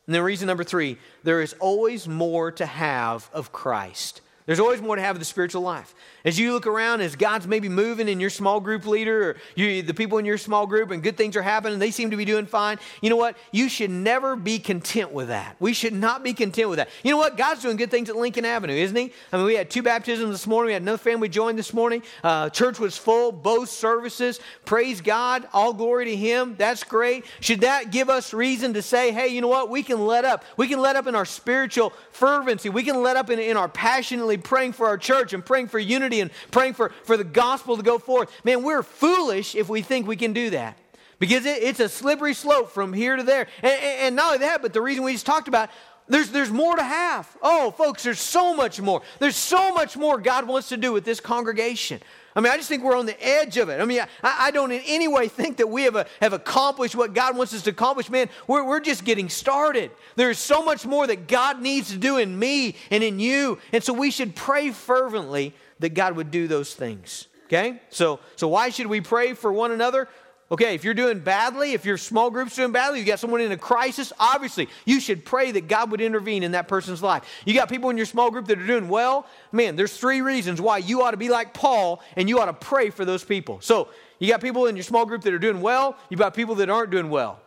And 0.07 0.13
then 0.13 0.21
reason 0.21 0.47
number 0.47 0.63
three, 0.63 0.97
there 1.23 1.41
is 1.41 1.55
always 1.59 2.07
more 2.07 2.51
to 2.51 2.65
have 2.65 3.29
of 3.33 3.51
Christ. 3.51 4.21
There's 4.45 4.59
always 4.59 4.79
more 4.79 4.95
to 4.95 5.01
have 5.01 5.15
in 5.15 5.19
the 5.19 5.25
spiritual 5.25 5.63
life. 5.63 5.95
As 6.23 6.37
you 6.37 6.53
look 6.53 6.67
around, 6.67 7.01
as 7.01 7.15
God's 7.15 7.47
maybe 7.47 7.67
moving 7.67 8.07
in 8.07 8.19
your 8.19 8.29
small 8.29 8.59
group 8.59 8.85
leader 8.85 9.31
or 9.31 9.35
you, 9.55 9.81
the 9.81 9.93
people 9.93 10.19
in 10.19 10.25
your 10.25 10.37
small 10.37 10.67
group 10.67 10.91
and 10.91 11.01
good 11.01 11.17
things 11.17 11.35
are 11.35 11.41
happening, 11.41 11.79
they 11.79 11.89
seem 11.89 12.11
to 12.11 12.17
be 12.17 12.25
doing 12.25 12.45
fine. 12.45 12.77
You 13.01 13.09
know 13.09 13.15
what? 13.15 13.37
You 13.51 13.69
should 13.69 13.89
never 13.89 14.35
be 14.35 14.59
content 14.59 15.11
with 15.11 15.29
that. 15.29 15.55
We 15.59 15.73
should 15.73 15.93
not 15.93 16.23
be 16.23 16.33
content 16.33 16.69
with 16.69 16.77
that. 16.77 16.89
You 17.03 17.09
know 17.09 17.17
what? 17.17 17.37
God's 17.37 17.63
doing 17.63 17.75
good 17.75 17.89
things 17.89 18.07
at 18.07 18.15
Lincoln 18.15 18.45
Avenue, 18.45 18.75
isn't 18.75 18.95
He? 18.95 19.11
I 19.33 19.37
mean, 19.37 19.47
we 19.47 19.55
had 19.55 19.71
two 19.71 19.81
baptisms 19.81 20.29
this 20.29 20.45
morning. 20.45 20.67
We 20.67 20.73
had 20.73 20.83
another 20.83 20.99
family 20.99 21.27
join 21.27 21.55
this 21.55 21.73
morning. 21.73 22.03
Uh, 22.23 22.49
church 22.51 22.79
was 22.79 22.95
full, 22.95 23.31
both 23.31 23.69
services. 23.69 24.39
Praise 24.63 25.01
God. 25.01 25.47
All 25.53 25.73
glory 25.73 26.05
to 26.05 26.15
Him. 26.15 26.55
That's 26.55 26.83
great. 26.83 27.25
Should 27.39 27.61
that 27.61 27.89
give 27.91 28.11
us 28.11 28.31
reason 28.31 28.75
to 28.75 28.83
say, 28.83 29.11
hey, 29.11 29.29
you 29.29 29.41
know 29.41 29.47
what? 29.47 29.71
We 29.71 29.81
can 29.81 30.05
let 30.05 30.23
up. 30.23 30.43
We 30.55 30.67
can 30.67 30.79
let 30.79 30.95
up 30.95 31.07
in 31.07 31.15
our 31.15 31.25
spiritual 31.25 31.93
fervency. 32.11 32.69
We 32.69 32.83
can 32.83 33.01
let 33.01 33.17
up 33.17 33.31
in, 33.31 33.39
in 33.39 33.57
our 33.57 33.67
passionately 33.67 34.34
fervently 34.35 34.55
praying 34.55 34.73
for 34.73 34.87
our 34.87 34.97
church 34.97 35.33
and 35.33 35.45
praying 35.45 35.67
for 35.67 35.79
unity 35.79 36.21
and 36.21 36.31
praying 36.51 36.73
for, 36.73 36.89
for 37.03 37.17
the 37.17 37.23
gospel 37.23 37.77
to 37.77 37.83
go 37.83 37.99
forth. 37.99 38.29
Man, 38.43 38.63
we're 38.63 38.83
foolish 38.83 39.55
if 39.55 39.69
we 39.69 39.81
think 39.81 40.07
we 40.07 40.15
can 40.15 40.33
do 40.33 40.49
that 40.51 40.77
because 41.19 41.45
it, 41.45 41.63
it's 41.63 41.79
a 41.79 41.89
slippery 41.89 42.33
slope 42.33 42.71
from 42.71 42.93
here 42.93 43.15
to 43.15 43.23
there. 43.23 43.47
And, 43.61 43.71
and, 43.71 43.99
and 44.01 44.15
not 44.15 44.25
only 44.27 44.37
that, 44.39 44.61
but 44.61 44.73
the 44.73 44.81
reason 44.81 45.03
we 45.03 45.13
just 45.13 45.25
talked 45.25 45.47
about 45.47 45.69
there's, 46.07 46.29
there's 46.29 46.51
more 46.51 46.75
to 46.75 46.83
have. 46.83 47.27
Oh, 47.41 47.71
folks, 47.71 48.03
there's 48.03 48.19
so 48.19 48.55
much 48.55 48.79
more. 48.79 49.01
There's 49.17 49.35
so 49.35 49.73
much 49.73 49.97
more 49.97 50.19
God 50.19 50.47
wants 50.47 50.69
to 50.69 50.77
do 50.77 50.93
with 50.93 51.03
this 51.03 51.19
congregation. 51.19 51.99
I 52.35 52.41
mean, 52.41 52.51
I 52.51 52.57
just 52.57 52.67
think 52.67 52.83
we're 52.83 52.97
on 52.97 53.05
the 53.05 53.25
edge 53.25 53.55
of 53.57 53.69
it. 53.69 53.79
I 53.79 53.85
mean, 53.85 54.01
I, 54.01 54.07
I 54.47 54.51
don't 54.51 54.71
in 54.71 54.81
any 54.85 55.07
way 55.07 55.29
think 55.29 55.57
that 55.57 55.67
we 55.67 55.83
have, 55.83 55.95
a, 55.95 56.05
have 56.21 56.33
accomplished 56.33 56.93
what 56.93 57.13
God 57.13 57.37
wants 57.37 57.53
us 57.53 57.61
to 57.63 57.69
accomplish. 57.69 58.09
Man, 58.09 58.29
we're, 58.45 58.65
we're 58.65 58.81
just 58.81 59.05
getting 59.05 59.29
started. 59.29 59.91
There's 60.17 60.37
so 60.37 60.63
much 60.63 60.85
more 60.85 61.07
that 61.07 61.27
God 61.27 61.61
needs 61.61 61.91
to 61.91 61.97
do 61.97 62.17
in 62.17 62.37
me 62.37 62.75
and 62.91 63.03
in 63.03 63.19
you. 63.19 63.59
And 63.71 63.81
so 63.81 63.93
we 63.93 64.11
should 64.11 64.35
pray 64.35 64.71
fervently 64.71 65.53
that 65.79 65.93
God 65.93 66.17
would 66.17 66.29
do 66.29 66.47
those 66.47 66.73
things. 66.73 67.27
Okay? 67.45 67.81
So, 67.89 68.19
so 68.35 68.47
why 68.49 68.69
should 68.69 68.87
we 68.87 69.01
pray 69.01 69.33
for 69.33 69.53
one 69.53 69.71
another? 69.71 70.09
Okay, 70.51 70.75
if 70.75 70.83
you're 70.83 70.93
doing 70.93 71.19
badly, 71.19 71.73
if 71.73 71.85
your 71.85 71.97
small 71.97 72.29
group's 72.29 72.55
doing 72.55 72.71
badly, 72.71 72.99
you 72.99 73.05
got 73.05 73.19
someone 73.19 73.41
in 73.41 73.51
a 73.51 73.57
crisis, 73.57 74.13
obviously 74.19 74.69
you 74.85 74.99
should 74.99 75.25
pray 75.25 75.51
that 75.51 75.67
God 75.67 75.89
would 75.89 76.01
intervene 76.01 76.43
in 76.43 76.51
that 76.51 76.67
person's 76.67 77.01
life. 77.01 77.23
You 77.45 77.55
got 77.55 77.67
people 77.67 77.89
in 77.89 77.97
your 77.97 78.05
small 78.05 78.29
group 78.29 78.45
that 78.47 78.59
are 78.59 78.67
doing 78.67 78.87
well, 78.87 79.25
man, 79.51 79.75
there's 79.75 79.97
three 79.97 80.21
reasons 80.21 80.61
why 80.61 80.77
you 80.77 81.01
ought 81.01 81.11
to 81.11 81.17
be 81.17 81.29
like 81.29 81.55
Paul 81.55 82.03
and 82.15 82.29
you 82.29 82.39
ought 82.39 82.45
to 82.45 82.53
pray 82.53 82.91
for 82.91 83.05
those 83.05 83.23
people. 83.23 83.59
So, 83.61 83.89
you 84.19 84.29
got 84.29 84.39
people 84.39 84.67
in 84.67 84.75
your 84.75 84.83
small 84.83 85.05
group 85.05 85.23
that 85.23 85.33
are 85.33 85.39
doing 85.39 85.61
well, 85.61 85.97
you 86.09 86.17
got 86.17 86.33
people 86.33 86.55
that 86.55 86.69
aren't 86.69 86.91
doing 86.91 87.09
well. 87.09 87.39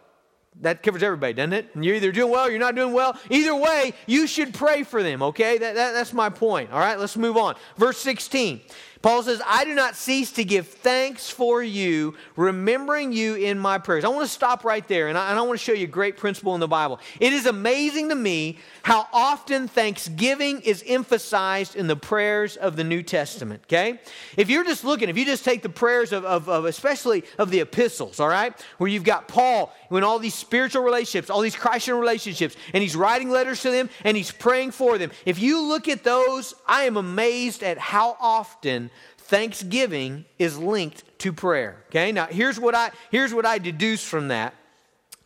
That 0.60 0.82
covers 0.82 1.04
everybody, 1.04 1.34
doesn't 1.34 1.52
it? 1.52 1.70
And 1.74 1.84
you're 1.84 1.94
either 1.94 2.10
doing 2.10 2.32
well 2.32 2.46
or 2.46 2.50
you're 2.50 2.58
not 2.58 2.74
doing 2.74 2.92
well. 2.92 3.16
Either 3.30 3.54
way, 3.54 3.94
you 4.06 4.26
should 4.26 4.52
pray 4.52 4.82
for 4.82 5.04
them, 5.04 5.22
okay? 5.22 5.56
That, 5.56 5.76
that, 5.76 5.92
that's 5.92 6.12
my 6.12 6.30
point. 6.30 6.72
All 6.72 6.80
right, 6.80 6.98
let's 6.98 7.16
move 7.16 7.36
on. 7.36 7.54
Verse 7.76 7.98
16. 7.98 8.60
Paul 9.00 9.22
says, 9.22 9.40
I 9.46 9.64
do 9.64 9.74
not 9.74 9.94
cease 9.94 10.32
to 10.32 10.44
give 10.44 10.66
thanks 10.66 11.30
for 11.30 11.62
you, 11.62 12.14
remembering 12.34 13.12
you 13.12 13.36
in 13.36 13.58
my 13.58 13.78
prayers. 13.78 14.04
I 14.04 14.08
want 14.08 14.26
to 14.26 14.32
stop 14.32 14.64
right 14.64 14.86
there, 14.88 15.08
and 15.08 15.16
I, 15.16 15.30
and 15.30 15.38
I, 15.38 15.42
want 15.42 15.58
to 15.58 15.64
show 15.64 15.72
you 15.72 15.84
a 15.84 15.88
great 15.88 16.16
principle 16.16 16.54
in 16.54 16.60
the 16.60 16.68
Bible. 16.68 16.98
It 17.20 17.32
is 17.32 17.46
amazing 17.46 18.08
to 18.08 18.16
me 18.16 18.58
how 18.82 19.06
often 19.12 19.68
thanksgiving 19.68 20.60
is 20.62 20.82
emphasized 20.86 21.76
in 21.76 21.86
the 21.86 21.94
prayers 21.94 22.56
of 22.56 22.74
the 22.74 22.84
New 22.84 23.02
Testament, 23.02 23.62
okay? 23.66 24.00
If 24.36 24.50
you're 24.50 24.64
just 24.64 24.82
looking, 24.82 25.08
if 25.08 25.16
you 25.16 25.24
just 25.24 25.44
take 25.44 25.62
the 25.62 25.68
prayers 25.68 26.12
of, 26.12 26.24
of, 26.24 26.48
of 26.48 26.64
especially 26.64 27.24
of 27.38 27.50
the 27.50 27.60
epistles, 27.60 28.18
all 28.18 28.28
right, 28.28 28.52
where 28.78 28.90
you've 28.90 29.04
got 29.04 29.28
Paul 29.28 29.72
in 29.90 30.04
all 30.04 30.18
these 30.18 30.34
spiritual 30.34 30.82
relationships, 30.82 31.30
all 31.30 31.40
these 31.40 31.56
Christian 31.56 31.96
relationships, 31.96 32.56
and 32.74 32.82
he's 32.82 32.94
writing 32.94 33.30
letters 33.30 33.62
to 33.62 33.70
them 33.70 33.88
and 34.04 34.16
he's 34.16 34.30
praying 34.30 34.72
for 34.72 34.98
them. 34.98 35.10
If 35.24 35.40
you 35.40 35.62
look 35.62 35.88
at 35.88 36.04
those, 36.04 36.54
I 36.66 36.84
am 36.84 36.96
amazed 36.96 37.62
at 37.62 37.78
how 37.78 38.16
often 38.20 38.90
thanksgiving 39.18 40.24
is 40.38 40.58
linked 40.58 41.04
to 41.20 41.32
prayer. 41.32 41.84
Okay? 41.88 42.12
Now 42.12 42.26
here's 42.26 42.58
what 42.58 42.74
I 42.74 42.90
here's 43.10 43.32
what 43.32 43.46
I 43.46 43.58
deduce 43.58 44.04
from 44.04 44.28
that. 44.28 44.54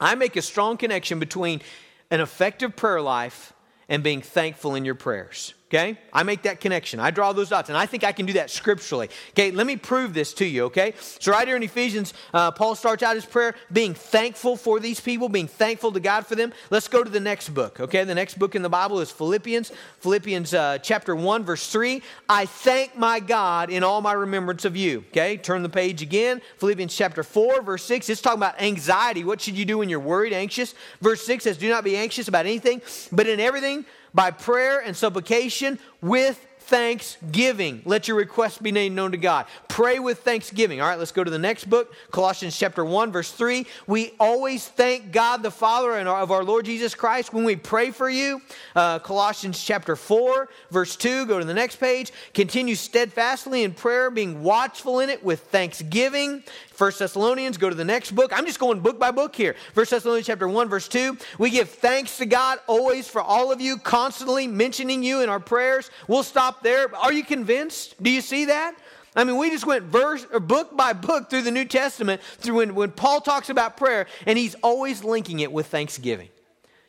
I 0.00 0.14
make 0.14 0.36
a 0.36 0.42
strong 0.42 0.76
connection 0.76 1.18
between 1.18 1.62
an 2.10 2.20
effective 2.20 2.74
prayer 2.76 3.00
life 3.00 3.52
and 3.88 4.02
being 4.02 4.20
thankful 4.20 4.74
in 4.74 4.84
your 4.84 4.94
prayers. 4.94 5.54
Okay? 5.72 5.96
I 6.12 6.22
make 6.22 6.42
that 6.42 6.60
connection. 6.60 7.00
I 7.00 7.10
draw 7.10 7.32
those 7.32 7.48
dots, 7.48 7.70
and 7.70 7.78
I 7.78 7.86
think 7.86 8.04
I 8.04 8.12
can 8.12 8.26
do 8.26 8.34
that 8.34 8.50
scripturally. 8.50 9.08
Okay, 9.30 9.50
let 9.50 9.66
me 9.66 9.76
prove 9.76 10.12
this 10.12 10.34
to 10.34 10.44
you, 10.44 10.64
okay? 10.64 10.92
So, 11.18 11.32
right 11.32 11.48
here 11.48 11.56
in 11.56 11.62
Ephesians, 11.62 12.12
uh, 12.34 12.50
Paul 12.50 12.74
starts 12.74 13.02
out 13.02 13.14
his 13.14 13.24
prayer 13.24 13.54
being 13.72 13.94
thankful 13.94 14.56
for 14.56 14.80
these 14.80 15.00
people, 15.00 15.30
being 15.30 15.48
thankful 15.48 15.90
to 15.92 16.00
God 16.00 16.26
for 16.26 16.34
them. 16.34 16.52
Let's 16.68 16.88
go 16.88 17.02
to 17.02 17.08
the 17.08 17.20
next 17.20 17.54
book, 17.54 17.80
okay? 17.80 18.04
The 18.04 18.14
next 18.14 18.38
book 18.38 18.54
in 18.54 18.60
the 18.60 18.68
Bible 18.68 19.00
is 19.00 19.10
Philippians, 19.10 19.72
Philippians 20.00 20.52
uh, 20.52 20.76
chapter 20.82 21.16
1, 21.16 21.42
verse 21.42 21.66
3. 21.72 22.02
I 22.28 22.44
thank 22.44 22.94
my 22.94 23.18
God 23.18 23.70
in 23.70 23.82
all 23.82 24.02
my 24.02 24.12
remembrance 24.12 24.66
of 24.66 24.76
you, 24.76 25.04
okay? 25.08 25.38
Turn 25.38 25.62
the 25.62 25.70
page 25.70 26.02
again. 26.02 26.42
Philippians 26.58 26.94
chapter 26.94 27.22
4, 27.22 27.62
verse 27.62 27.84
6. 27.84 28.10
It's 28.10 28.20
talking 28.20 28.40
about 28.40 28.60
anxiety. 28.60 29.24
What 29.24 29.40
should 29.40 29.56
you 29.56 29.64
do 29.64 29.78
when 29.78 29.88
you're 29.88 30.00
worried, 30.00 30.34
anxious? 30.34 30.74
Verse 31.00 31.24
6 31.24 31.44
says, 31.44 31.56
Do 31.56 31.70
not 31.70 31.82
be 31.82 31.96
anxious 31.96 32.28
about 32.28 32.44
anything, 32.44 32.82
but 33.10 33.26
in 33.26 33.40
everything, 33.40 33.86
by 34.14 34.30
prayer 34.30 34.80
and 34.80 34.96
supplication 34.96 35.78
with 36.00 36.44
thanksgiving. 36.72 37.82
Let 37.84 38.08
your 38.08 38.16
requests 38.16 38.56
be 38.56 38.72
made 38.72 38.92
known 38.92 39.10
to 39.12 39.18
God. 39.18 39.44
Pray 39.68 39.98
with 39.98 40.20
thanksgiving. 40.20 40.80
All 40.80 40.88
right, 40.88 40.98
let's 40.98 41.12
go 41.12 41.22
to 41.22 41.30
the 41.30 41.38
next 41.38 41.68
book, 41.68 41.94
Colossians 42.10 42.58
chapter 42.58 42.82
1, 42.82 43.12
verse 43.12 43.30
3. 43.30 43.66
We 43.86 44.12
always 44.18 44.66
thank 44.68 45.12
God 45.12 45.42
the 45.42 45.50
Father 45.50 45.98
and 45.98 46.08
of 46.08 46.30
our 46.30 46.42
Lord 46.42 46.64
Jesus 46.64 46.94
Christ 46.94 47.34
when 47.34 47.44
we 47.44 47.56
pray 47.56 47.90
for 47.90 48.08
you. 48.08 48.40
Uh, 48.74 49.00
Colossians 49.00 49.62
chapter 49.62 49.96
4, 49.96 50.48
verse 50.70 50.96
2. 50.96 51.26
Go 51.26 51.38
to 51.38 51.44
the 51.44 51.52
next 51.52 51.76
page. 51.76 52.10
Continue 52.32 52.74
steadfastly 52.74 53.64
in 53.64 53.74
prayer, 53.74 54.10
being 54.10 54.42
watchful 54.42 55.00
in 55.00 55.10
it 55.10 55.22
with 55.22 55.40
thanksgiving. 55.40 56.42
First 56.70 56.98
Thessalonians, 57.00 57.58
go 57.58 57.68
to 57.68 57.76
the 57.76 57.84
next 57.84 58.12
book. 58.12 58.32
I'm 58.34 58.46
just 58.46 58.58
going 58.58 58.80
book 58.80 58.98
by 58.98 59.10
book 59.10 59.36
here. 59.36 59.54
First 59.74 59.90
Thessalonians 59.90 60.26
chapter 60.26 60.48
1, 60.48 60.68
verse 60.68 60.88
2. 60.88 61.18
We 61.38 61.50
give 61.50 61.68
thanks 61.68 62.16
to 62.16 62.26
God 62.26 62.60
always 62.66 63.06
for 63.06 63.20
all 63.20 63.52
of 63.52 63.60
you, 63.60 63.76
constantly 63.76 64.46
mentioning 64.46 65.02
you 65.02 65.20
in 65.20 65.28
our 65.28 65.38
prayers. 65.38 65.90
We'll 66.08 66.22
stop 66.22 66.61
there. 66.62 66.94
Are 66.96 67.12
you 67.12 67.24
convinced? 67.24 68.02
Do 68.02 68.10
you 68.10 68.20
see 68.20 68.46
that? 68.46 68.74
I 69.14 69.24
mean, 69.24 69.36
we 69.36 69.50
just 69.50 69.66
went 69.66 69.84
verse 69.84 70.26
or 70.32 70.40
book 70.40 70.76
by 70.76 70.94
book 70.94 71.28
through 71.28 71.42
the 71.42 71.50
New 71.50 71.66
Testament 71.66 72.22
through 72.38 72.54
when, 72.54 72.74
when 72.74 72.90
Paul 72.92 73.20
talks 73.20 73.50
about 73.50 73.76
prayer, 73.76 74.06
and 74.26 74.38
he's 74.38 74.54
always 74.62 75.04
linking 75.04 75.40
it 75.40 75.52
with 75.52 75.66
thanksgiving. 75.66 76.28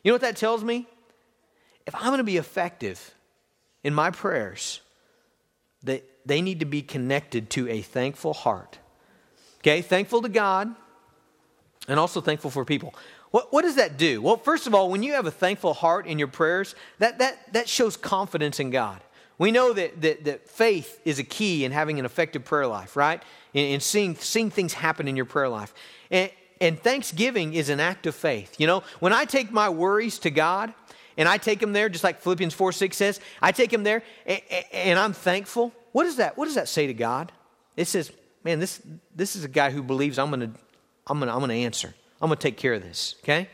You 0.03 0.11
know 0.11 0.15
what 0.15 0.21
that 0.21 0.37
tells 0.37 0.63
me? 0.63 0.87
If 1.85 1.95
I'm 1.95 2.07
going 2.07 2.19
to 2.19 2.23
be 2.23 2.37
effective 2.37 3.13
in 3.83 3.93
my 3.93 4.09
prayers, 4.09 4.79
that 5.83 6.05
they 6.25 6.41
need 6.41 6.61
to 6.61 6.65
be 6.65 6.81
connected 6.81 7.49
to 7.51 7.67
a 7.67 7.81
thankful 7.81 8.33
heart 8.33 8.79
Okay, 9.63 9.81
thankful 9.81 10.21
to 10.21 10.29
God 10.29 10.75
and 11.87 11.97
also 11.97 12.19
thankful 12.19 12.51
for 12.51 12.65
people. 12.65 12.93
What, 13.31 13.53
what 13.53 13.61
does 13.61 13.75
that 13.75 13.97
do? 13.97 14.21
Well, 14.21 14.35
first 14.35 14.67
of 14.67 14.75
all, 14.75 14.89
when 14.89 15.03
you 15.03 15.13
have 15.13 15.25
a 15.25 15.31
thankful 15.31 15.73
heart 15.73 16.05
in 16.05 16.19
your 16.19 16.27
prayers, 16.27 16.75
that, 16.99 17.19
that, 17.19 17.53
that 17.53 17.69
shows 17.69 17.95
confidence 17.95 18.59
in 18.59 18.71
God. 18.71 18.99
We 19.37 19.51
know 19.51 19.73
that, 19.73 20.01
that, 20.01 20.25
that 20.25 20.49
faith 20.49 20.99
is 21.05 21.19
a 21.19 21.23
key 21.23 21.65
in 21.65 21.71
having 21.71 21.99
an 21.99 22.05
effective 22.05 22.45
prayer 22.45 22.67
life, 22.67 22.95
right? 22.95 23.21
In, 23.53 23.65
in 23.65 23.79
seeing, 23.79 24.15
seeing 24.15 24.49
things 24.49 24.73
happen 24.73 25.07
in 25.07 25.15
your 25.15 25.25
prayer 25.25 25.49
life. 25.49 25.73
And, 26.11 26.31
and 26.61 26.79
thanksgiving 26.79 27.53
is 27.53 27.69
an 27.69 27.79
act 27.79 28.05
of 28.05 28.15
faith. 28.15 28.59
You 28.59 28.67
know, 28.67 28.83
when 28.99 29.13
I 29.13 29.25
take 29.25 29.51
my 29.51 29.69
worries 29.69 30.19
to 30.19 30.29
God, 30.29 30.73
and 31.17 31.29
I 31.29 31.37
take 31.37 31.59
them 31.59 31.73
there, 31.73 31.89
just 31.89 32.03
like 32.03 32.21
Philippians 32.21 32.55
4 32.55 32.71
6 32.71 32.97
says, 32.97 33.19
I 33.39 33.51
take 33.51 33.69
them 33.69 33.83
there 33.83 34.01
and, 34.25 34.41
and 34.71 34.97
I'm 34.97 35.13
thankful. 35.13 35.71
What 35.91 36.05
does 36.05 36.15
that, 36.15 36.37
what 36.37 36.45
does 36.45 36.55
that 36.55 36.67
say 36.67 36.87
to 36.87 36.93
God? 36.93 37.31
It 37.77 37.85
says, 37.85 38.11
man, 38.43 38.59
this, 38.59 38.81
this 39.15 39.35
is 39.35 39.43
a 39.43 39.47
guy 39.47 39.69
who 39.69 39.83
believes 39.83 40.17
I'm 40.17 40.29
going 40.29 40.39
to 40.39 40.59
I'm 41.07 41.19
gonna, 41.19 41.33
I'm 41.33 41.39
gonna 41.39 41.53
answer. 41.53 41.93
I'm 42.21 42.29
going 42.29 42.37
to 42.37 42.41
take 42.41 42.57
care 42.57 42.73
of 42.73 42.81
this, 42.81 43.15
okay? 43.23 43.49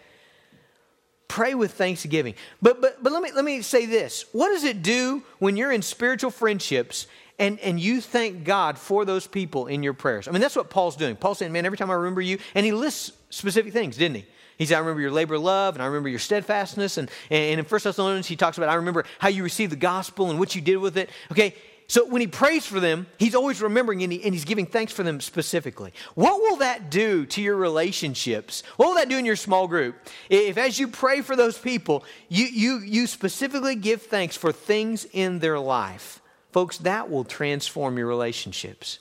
Pray 1.29 1.53
with 1.53 1.73
thanksgiving. 1.73 2.33
But, 2.61 2.81
but, 2.81 3.01
but 3.01 3.13
let, 3.13 3.21
me, 3.21 3.31
let 3.31 3.45
me 3.45 3.61
say 3.61 3.85
this. 3.85 4.25
What 4.33 4.49
does 4.49 4.65
it 4.65 4.81
do 4.81 5.23
when 5.37 5.55
you're 5.55 5.71
in 5.71 5.81
spiritual 5.81 6.31
friendships 6.31 7.07
and, 7.37 7.59
and 7.59 7.79
you 7.79 8.01
thank 8.01 8.43
God 8.43 8.77
for 8.77 9.05
those 9.05 9.27
people 9.27 9.67
in 9.67 9.83
your 9.83 9.93
prayers? 9.93 10.27
I 10.27 10.31
mean, 10.31 10.41
that's 10.41 10.55
what 10.55 10.69
Paul's 10.69 10.97
doing. 10.97 11.15
Paul's 11.15 11.37
saying, 11.37 11.51
man, 11.51 11.65
every 11.65 11.77
time 11.77 11.91
I 11.91 11.93
remember 11.93 12.19
you, 12.19 12.39
and 12.55 12.65
he 12.65 12.71
lists 12.71 13.11
specific 13.29 13.71
things, 13.71 13.95
didn't 13.95 14.17
he? 14.17 14.25
He 14.57 14.65
said, 14.65 14.75
I 14.75 14.79
remember 14.79 15.01
your 15.01 15.11
labor 15.11 15.35
of 15.35 15.43
love, 15.43 15.75
and 15.75 15.83
I 15.83 15.85
remember 15.85 16.09
your 16.09 16.19
steadfastness. 16.19 16.97
And, 16.97 17.09
and 17.29 17.59
in 17.59 17.65
1 17.65 17.81
Thessalonians, 17.81 18.27
he 18.27 18.35
talks 18.35 18.57
about, 18.57 18.67
I 18.67 18.73
remember 18.73 19.05
how 19.19 19.29
you 19.29 19.43
received 19.43 19.71
the 19.71 19.77
gospel 19.77 20.31
and 20.31 20.37
what 20.39 20.53
you 20.53 20.61
did 20.61 20.77
with 20.77 20.97
it. 20.97 21.09
Okay, 21.31 21.55
so 21.89 22.05
when 22.05 22.21
he 22.21 22.27
prays 22.27 22.67
for 22.67 22.79
them, 22.79 23.07
he's 23.17 23.33
always 23.33 23.63
remembering 23.63 24.03
and, 24.03 24.13
he, 24.13 24.23
and, 24.23 24.31
he's 24.31 24.45
giving 24.45 24.67
thanks 24.67 24.93
for 24.93 25.01
them 25.01 25.19
specifically. 25.19 25.91
What 26.13 26.39
will 26.39 26.57
that 26.57 26.91
do 26.91 27.25
to 27.25 27.41
your 27.41 27.55
relationships? 27.55 28.61
What 28.77 28.89
will 28.89 28.95
that 28.95 29.09
do 29.09 29.17
in 29.17 29.25
your 29.25 29.35
small 29.35 29.67
group? 29.67 29.95
If 30.29 30.59
as 30.59 30.77
you 30.77 30.87
pray 30.87 31.21
for 31.21 31.35
those 31.35 31.57
people, 31.57 32.05
you, 32.29 32.45
you, 32.45 32.77
you 32.77 33.07
specifically 33.07 33.75
give 33.75 34.03
thanks 34.03 34.37
for 34.37 34.51
things 34.51 35.07
in 35.13 35.39
their 35.39 35.59
life, 35.59 36.21
folks, 36.51 36.77
that 36.77 37.09
will 37.09 37.23
transform 37.23 37.97
your 37.97 38.05
relationships. 38.05 38.99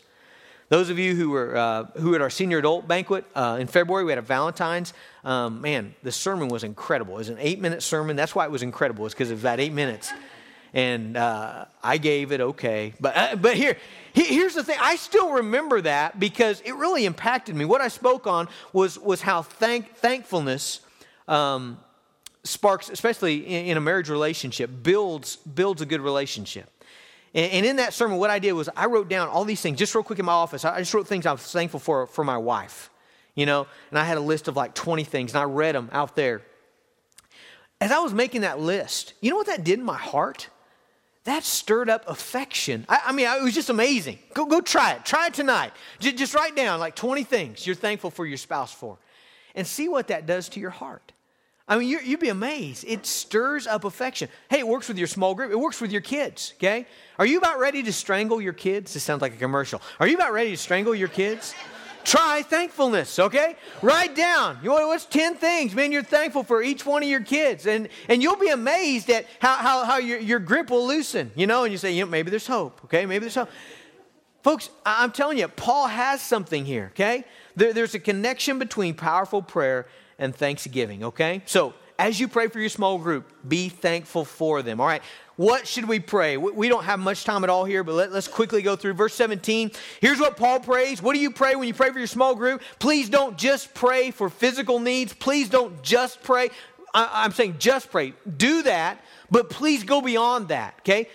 Those 0.71 0.89
of 0.89 0.99
you 0.99 1.15
who 1.15 1.29
were 1.29 1.57
uh, 1.57 1.85
who 1.99 2.15
at 2.15 2.23
our 2.23 2.31
senior 2.31 2.57
adult 2.59 2.89
banquet 2.89 3.27
uh, 3.35 3.59
in 3.61 3.67
February, 3.67 4.05
we 4.05 4.13
had 4.13 4.19
a 4.19 4.23
Valentine's. 4.23 4.95
Um, 5.25 5.61
man, 5.61 5.95
the 6.03 6.13
sermon 6.13 6.49
was 6.49 6.65
incredible. 6.65 7.15
It 7.15 7.19
was 7.19 7.29
an 7.31 7.39
eight 7.39 7.61
minute 7.61 7.83
sermon. 7.83 8.17
That's 8.17 8.35
why 8.35 8.45
it 8.45 8.51
was 8.51 8.63
incredible. 8.63 9.05
It's 9.05 9.15
because 9.15 9.31
it 9.31 9.35
was 9.35 9.43
that 9.43 9.61
eight 9.61 9.73
minutes 9.73 10.13
and 10.79 11.17
uh, 11.17 11.65
I 11.83 11.99
gave 11.99 12.31
it 12.31 12.41
okay. 12.41 12.95
But 13.01 13.17
uh, 13.17 13.35
but 13.35 13.57
here, 13.57 13.77
he, 14.13 14.23
here's 14.23 14.55
the 14.55 14.63
thing. 14.63 14.79
I 14.81 14.95
still 14.95 15.33
remember 15.33 15.81
that 15.81 16.21
because 16.21 16.61
it 16.61 16.73
really 16.77 17.05
impacted 17.05 17.57
me. 17.57 17.65
What 17.65 17.81
I 17.81 17.89
spoke 17.89 18.29
on 18.29 18.49
was 18.73 18.97
was 18.97 19.21
how 19.21 19.43
thank, 19.43 19.97
thankfulness 19.97 20.81
um, 21.27 21.79
sparks, 22.45 22.91
especially 22.91 23.39
in, 23.39 23.67
in, 23.67 23.77
a 23.77 23.81
marriage 23.81 24.09
relationship, 24.09 24.71
builds 24.85 25.35
builds 25.35 25.83
a 25.83 25.87
good 25.87 26.01
relationship. 26.01 26.71
And, 27.35 27.51
and, 27.51 27.67
in 27.67 27.77
that 27.77 27.93
sermon, 27.93 28.19
what 28.19 28.31
I 28.31 28.39
did 28.39 28.53
was 28.53 28.69
I 28.77 28.87
wrote 28.87 29.09
down 29.09 29.27
all 29.27 29.45
these 29.45 29.61
things 29.61 29.81
just 29.81 29.93
real 29.97 30.05
quick 30.05 30.21
in 30.21 30.27
my 30.27 30.33
office. 30.33 30.65
I 30.65 30.79
just 30.79 30.95
wrote 30.95 31.09
things 31.09 31.27
I 31.27 31.33
was 31.33 31.43
thankful 31.43 31.81
for 31.81 32.07
for 32.07 32.23
my 32.23 32.39
wife, 32.39 32.89
you 33.35 33.47
know, 33.47 33.67
and 33.91 33.99
I 33.99 34.05
had 34.05 34.17
a 34.17 34.21
list 34.33 34.47
of 34.47 34.55
like 34.55 34.75
20 34.75 35.03
things, 35.03 35.33
and 35.33 35.41
I 35.41 35.45
read 35.45 35.75
them 35.75 35.89
out 35.91 36.15
there. 36.15 36.43
As 37.81 37.91
I 37.91 37.99
was 37.99 38.15
making 38.15 38.43
that 38.43 38.61
list, 38.61 39.15
you 39.21 39.31
know 39.31 39.37
what 39.37 39.49
that 39.49 39.65
did 39.65 39.81
in 39.81 39.85
my 39.85 39.99
heart? 39.99 40.49
That 41.29 41.45
stirred 41.45 41.91
up 41.91 42.05
affection. 42.09 42.87
I, 42.89 43.01
I, 43.07 43.13
mean, 43.13 43.27
it 43.27 43.43
was 43.43 43.55
just 43.55 43.71
amazing. 43.71 44.19
Go, 44.35 44.47
go 44.47 44.61
try 44.61 44.93
it. 44.93 45.05
Try 45.05 45.27
it 45.27 45.35
tonight. 45.35 45.73
Just, 46.01 46.35
write 46.35 46.57
down 46.57 46.81
like 46.81 46.95
20 46.95 47.25
things 47.25 47.67
you're 47.67 47.77
thankful 47.77 48.11
for 48.11 48.27
your 48.27 48.37
spouse 48.37 48.73
for 48.73 48.99
and 49.55 49.67
see 49.67 49.89
what 49.89 50.09
that 50.09 50.27
does 50.27 50.49
to 50.51 50.61
your 50.61 50.71
heart. 50.71 51.13
I 51.67 51.77
mean, 51.77 51.89
you 51.89 51.99
would 52.09 52.21
be 52.21 52.31
amazed. 52.31 52.85
It 52.89 53.05
stirs 53.05 53.67
up 53.67 53.85
affection. 53.85 54.31
Hey, 54.49 54.61
it 54.61 54.67
works 54.67 54.89
with 54.89 54.97
your 54.97 55.07
small 55.07 55.35
group. 55.35 55.51
It 55.51 55.59
works 55.59 55.83
with 55.83 55.93
your 55.93 56.01
kids, 56.01 56.55
okay? 56.57 56.87
Are 57.19 57.27
you 57.27 57.37
about 57.37 57.59
ready 57.59 57.83
to 57.83 57.93
strangle 57.93 58.41
your 58.41 58.55
kids? 58.55 58.95
This 58.95 59.03
sounds 59.03 59.21
like 59.21 59.35
a 59.35 59.37
commercial. 59.37 59.83
Are 60.01 60.07
you 60.07 60.17
about 60.17 60.33
ready 60.33 60.51
to 60.53 60.57
strangle 60.57 60.95
your 60.95 61.09
kids? 61.09 61.55
Try 62.05 62.43
thankfulness, 62.43 63.19
okay? 63.19 63.57
Write 63.83 64.15
down. 64.15 64.59
You 64.63 64.71
know, 64.71 64.89
what's 64.89 65.05
10 65.05 65.35
things, 65.37 65.75
man, 65.75 65.93
you're 65.93 66.03
thankful 66.03 66.43
for 66.43 66.63
each 66.63 66.87
one 66.87 67.03
of 67.03 67.09
your 67.09 67.21
kids. 67.23 67.67
And, 67.67 67.89
and 68.09 68.23
you'll 68.23 68.37
be 68.37 68.49
amazed 68.49 69.11
at 69.11 69.27
how, 69.41 69.57
how, 69.57 69.85
how 69.85 69.99
your, 69.99 70.19
your 70.19 70.39
grip 70.39 70.71
will 70.71 70.87
loosen, 70.87 71.31
you 71.35 71.47
know? 71.47 71.65
And 71.65 71.73
you 71.73 71.79
say, 71.79 71.93
you 71.93 72.05
know, 72.05 72.11
maybe 72.11 72.31
there's 72.31 72.47
hope, 72.47 72.81
okay? 72.85 73.05
Maybe 73.07 73.21
there's 73.21 73.35
hope. 73.35 73.51
Folks, 74.43 74.71
I'm 74.87 75.13
telling 75.13 75.39
you, 75.39 75.49
Paul 75.49 75.89
has 75.89 76.23
something 76.23 76.65
here, 76.65 76.91
okay? 76.93 77.25
There, 77.57 77.73
there's 77.73 77.95
a 77.95 77.99
connection 78.01 78.59
between 78.59 78.95
powerful 78.95 79.43
prayer 79.43 79.87
and 80.19 80.35
thanksgiving, 80.35 81.05
okay? 81.05 81.43
So, 81.47 81.75
as 81.99 82.21
you 82.21 82.29
pray 82.29 82.47
for 82.47 82.61
your 82.61 82.69
small 82.69 82.99
group, 82.99 83.31
be 83.47 83.69
thankful 83.69 84.25
for 84.25 84.63
them, 84.63 84.81
all 84.81 84.87
right? 84.87 85.03
What 85.37 85.67
should 85.67 85.87
we 85.87 86.01
pray? 86.01 86.37
We 86.37 86.69
don't 86.69 86.85
have 86.85 86.99
much 86.99 87.25
time 87.25 87.45
at 87.45 87.51
all 87.51 87.65
here, 87.65 87.85
but 87.85 87.93
let, 87.93 88.13
us 88.13 88.27
quickly 88.27 88.61
go 88.61 88.75
through 88.75 88.95
verse 88.95 89.15
17. 89.15 89.71
Here's 90.01 90.19
what 90.19 90.37
Paul 90.37 90.59
prays. 90.59 91.01
What 91.01 91.15
do 91.15 91.21
you 91.21 91.31
pray 91.31 91.55
when 91.55 91.69
you 91.69 91.75
pray 91.75 91.91
for 91.91 91.99
your 91.99 92.09
small 92.09 92.35
group? 92.35 92.61
Please 92.81 93.09
don't 93.09 93.39
just 93.39 93.73
pray 93.73 94.11
for 94.11 94.31
physical 94.31 94.81
needs. 94.81 95.13
Please 95.13 95.49
don't 95.49 95.81
just 95.83 96.23
pray. 96.25 96.51
I, 96.93 97.09
I'm 97.13 97.31
saying 97.31 97.57
just 97.61 97.91
pray. 97.91 98.15
Do 98.37 98.63
that, 98.63 99.01
but 99.31 99.49
please 99.49 99.85
go 99.85 100.01
beyond 100.01 100.49
that, 100.49 100.75
okay? 100.81 101.09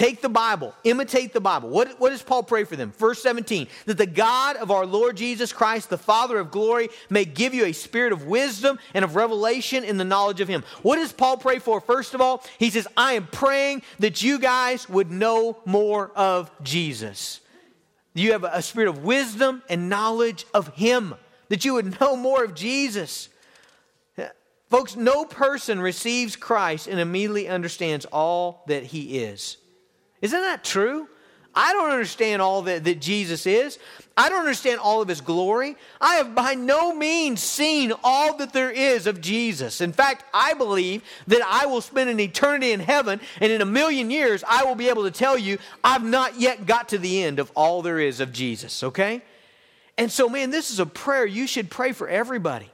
Take 0.00 0.22
the 0.22 0.30
Bible, 0.30 0.74
imitate 0.82 1.34
the 1.34 1.42
Bible. 1.42 1.68
What, 1.68 2.00
what 2.00 2.08
does 2.08 2.22
Paul 2.22 2.42
pray 2.42 2.64
for 2.64 2.74
them? 2.74 2.90
Verse 2.92 3.22
17, 3.22 3.66
that 3.84 3.98
the 3.98 4.06
God 4.06 4.56
of 4.56 4.70
our 4.70 4.86
Lord 4.86 5.14
Jesus 5.14 5.52
Christ, 5.52 5.90
the 5.90 5.98
Father 5.98 6.38
of 6.38 6.50
glory, 6.50 6.88
may 7.10 7.26
give 7.26 7.52
you 7.52 7.66
a 7.66 7.72
spirit 7.72 8.14
of 8.14 8.24
wisdom 8.24 8.78
and 8.94 9.04
of 9.04 9.14
revelation 9.14 9.84
in 9.84 9.98
the 9.98 10.04
knowledge 10.06 10.40
of 10.40 10.48
Him. 10.48 10.64
What 10.80 10.96
does 10.96 11.12
Paul 11.12 11.36
pray 11.36 11.58
for? 11.58 11.82
First 11.82 12.14
of 12.14 12.22
all, 12.22 12.42
he 12.58 12.70
says, 12.70 12.88
I 12.96 13.12
am 13.12 13.26
praying 13.26 13.82
that 13.98 14.22
you 14.22 14.38
guys 14.38 14.88
would 14.88 15.10
know 15.10 15.58
more 15.66 16.10
of 16.16 16.50
Jesus. 16.62 17.40
You 18.14 18.32
have 18.32 18.44
a 18.44 18.62
spirit 18.62 18.88
of 18.88 19.04
wisdom 19.04 19.62
and 19.68 19.90
knowledge 19.90 20.46
of 20.54 20.68
Him, 20.76 21.14
that 21.50 21.66
you 21.66 21.74
would 21.74 22.00
know 22.00 22.16
more 22.16 22.42
of 22.42 22.54
Jesus. 22.54 23.28
Folks, 24.70 24.96
no 24.96 25.26
person 25.26 25.78
receives 25.78 26.36
Christ 26.36 26.86
and 26.86 26.98
immediately 26.98 27.48
understands 27.48 28.06
all 28.06 28.64
that 28.66 28.84
He 28.84 29.18
is. 29.18 29.58
Isn't 30.22 30.40
that 30.40 30.64
true? 30.64 31.08
I 31.54 31.72
don't 31.72 31.90
understand 31.90 32.40
all 32.40 32.62
that, 32.62 32.84
that 32.84 33.00
Jesus 33.00 33.44
is. 33.44 33.78
I 34.16 34.28
don't 34.28 34.40
understand 34.40 34.78
all 34.80 35.02
of 35.02 35.08
his 35.08 35.20
glory. 35.20 35.76
I 36.00 36.16
have 36.16 36.34
by 36.34 36.54
no 36.54 36.94
means 36.94 37.40
seen 37.42 37.92
all 38.04 38.36
that 38.36 38.52
there 38.52 38.70
is 38.70 39.06
of 39.06 39.20
Jesus. 39.20 39.80
In 39.80 39.92
fact, 39.92 40.24
I 40.32 40.54
believe 40.54 41.02
that 41.26 41.42
I 41.42 41.66
will 41.66 41.80
spend 41.80 42.08
an 42.08 42.20
eternity 42.20 42.70
in 42.72 42.80
heaven, 42.80 43.20
and 43.40 43.50
in 43.50 43.62
a 43.62 43.66
million 43.66 44.10
years, 44.10 44.44
I 44.46 44.64
will 44.64 44.76
be 44.76 44.88
able 44.88 45.04
to 45.04 45.10
tell 45.10 45.36
you 45.36 45.58
I've 45.82 46.04
not 46.04 46.38
yet 46.38 46.66
got 46.66 46.90
to 46.90 46.98
the 46.98 47.24
end 47.24 47.38
of 47.38 47.50
all 47.56 47.82
there 47.82 47.98
is 47.98 48.20
of 48.20 48.32
Jesus, 48.32 48.84
okay? 48.84 49.22
And 49.98 50.10
so, 50.10 50.28
man, 50.28 50.50
this 50.50 50.70
is 50.70 50.78
a 50.78 50.86
prayer 50.86 51.26
you 51.26 51.46
should 51.46 51.68
pray 51.68 51.92
for 51.92 52.08
everybody. 52.08 52.70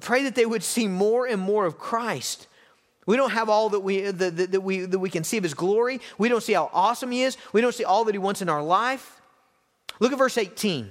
pray 0.00 0.22
that 0.24 0.34
they 0.34 0.46
would 0.46 0.62
see 0.62 0.88
more 0.88 1.26
and 1.26 1.40
more 1.40 1.66
of 1.66 1.78
Christ. 1.78 2.46
We 3.08 3.16
don't 3.16 3.30
have 3.30 3.48
all 3.48 3.70
that 3.70 3.80
we, 3.80 4.02
that, 4.02 4.36
that, 4.36 4.52
that, 4.52 4.60
we, 4.60 4.80
that 4.80 4.98
we 4.98 5.08
can 5.08 5.24
see 5.24 5.38
of 5.38 5.42
his 5.42 5.54
glory. 5.54 6.02
We 6.18 6.28
don't 6.28 6.42
see 6.42 6.52
how 6.52 6.68
awesome 6.74 7.10
he 7.10 7.22
is. 7.22 7.38
We 7.54 7.62
don't 7.62 7.74
see 7.74 7.84
all 7.84 8.04
that 8.04 8.14
he 8.14 8.18
wants 8.18 8.42
in 8.42 8.50
our 8.50 8.62
life. 8.62 9.22
Look 9.98 10.12
at 10.12 10.18
verse 10.18 10.36
18. 10.36 10.90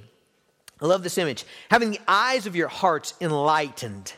I 0.82 0.86
love 0.88 1.04
this 1.04 1.20
image. 1.20 1.46
Having 1.70 1.92
the 1.92 2.00
eyes 2.08 2.48
of 2.48 2.56
your 2.56 2.70
hearts 2.70 3.14
enlightened. 3.22 4.14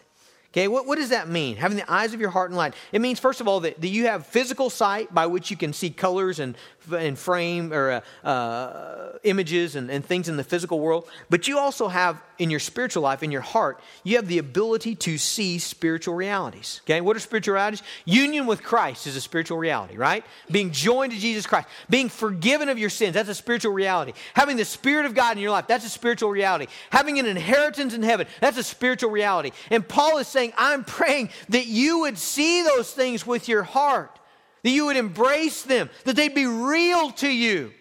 Okay, 0.53 0.69
what, 0.69 0.87
what 0.87 0.97
does 0.97 1.09
that 1.09 1.27
mean? 1.27 1.57
Having 1.57 1.75
the 1.75 1.91
eyes 1.91 2.13
of 2.13 2.21
your 2.21 2.29
heart 2.29 2.51
enlightened. 2.51 2.81
It 2.93 3.01
means, 3.01 3.19
first 3.19 3.41
of 3.41 3.49
all, 3.49 3.59
that, 3.59 3.81
that 3.81 3.89
you 3.89 4.05
have 4.05 4.25
physical 4.25 4.69
sight 4.69 5.13
by 5.13 5.25
which 5.25 5.51
you 5.51 5.57
can 5.57 5.73
see 5.73 5.89
colors 5.89 6.39
and 6.39 6.55
and 6.93 7.17
frame 7.17 7.73
or 7.73 8.01
uh, 8.23 8.27
uh, 8.27 9.17
images 9.23 9.75
and, 9.75 9.89
and 9.89 10.03
things 10.05 10.29
in 10.29 10.37
the 10.37 10.43
physical 10.43 10.79
world, 10.79 11.07
but 11.29 11.47
you 11.47 11.57
also 11.57 11.87
have 11.87 12.21
in 12.39 12.49
your 12.49 12.59
spiritual 12.59 13.03
life, 13.03 13.21
in 13.21 13.31
your 13.31 13.41
heart, 13.41 13.81
you 14.03 14.15
have 14.15 14.27
the 14.27 14.37
ability 14.37 14.95
to 14.95 15.17
see 15.17 15.59
spiritual 15.59 16.15
realities. 16.15 16.79
Okay, 16.85 17.01
what 17.01 17.15
are 17.15 17.19
spiritual 17.19 17.55
realities? 17.55 17.83
Union 18.05 18.47
with 18.47 18.63
Christ 18.63 19.07
is 19.07 19.15
a 19.17 19.21
spiritual 19.21 19.57
reality, 19.57 19.97
right? 19.97 20.23
Being 20.49 20.71
joined 20.71 21.11
to 21.11 21.19
Jesus 21.19 21.45
Christ, 21.45 21.67
being 21.89 22.07
forgiven 22.07 22.69
of 22.69 22.79
your 22.79 22.89
sins, 22.89 23.13
that's 23.13 23.29
a 23.29 23.35
spiritual 23.35 23.73
reality. 23.73 24.13
Having 24.33 24.57
the 24.57 24.65
Spirit 24.65 25.05
of 25.05 25.13
God 25.13 25.35
in 25.35 25.43
your 25.43 25.51
life, 25.51 25.67
that's 25.67 25.85
a 25.85 25.89
spiritual 25.89 26.29
reality. 26.29 26.67
Having 26.91 27.19
an 27.19 27.25
inheritance 27.25 27.93
in 27.93 28.03
heaven, 28.03 28.25
that's 28.39 28.57
a 28.57 28.63
spiritual 28.63 29.11
reality. 29.11 29.51
And 29.69 29.85
Paul 29.85 30.17
is 30.17 30.27
saying, 30.27 30.53
I'm 30.57 30.85
praying 30.85 31.29
that 31.49 31.67
you 31.67 31.99
would 31.99 32.17
see 32.17 32.63
those 32.63 32.91
things 32.91 33.27
with 33.27 33.49
your 33.49 33.63
heart 33.63 34.17
that 34.63 34.69
you 34.69 34.85
would 34.85 34.97
embrace 34.97 35.63
them, 35.63 35.89
that 36.05 36.15
they'd 36.15 36.35
be 36.35 36.45
real 36.45 37.11
to 37.11 37.29
you. 37.29 37.71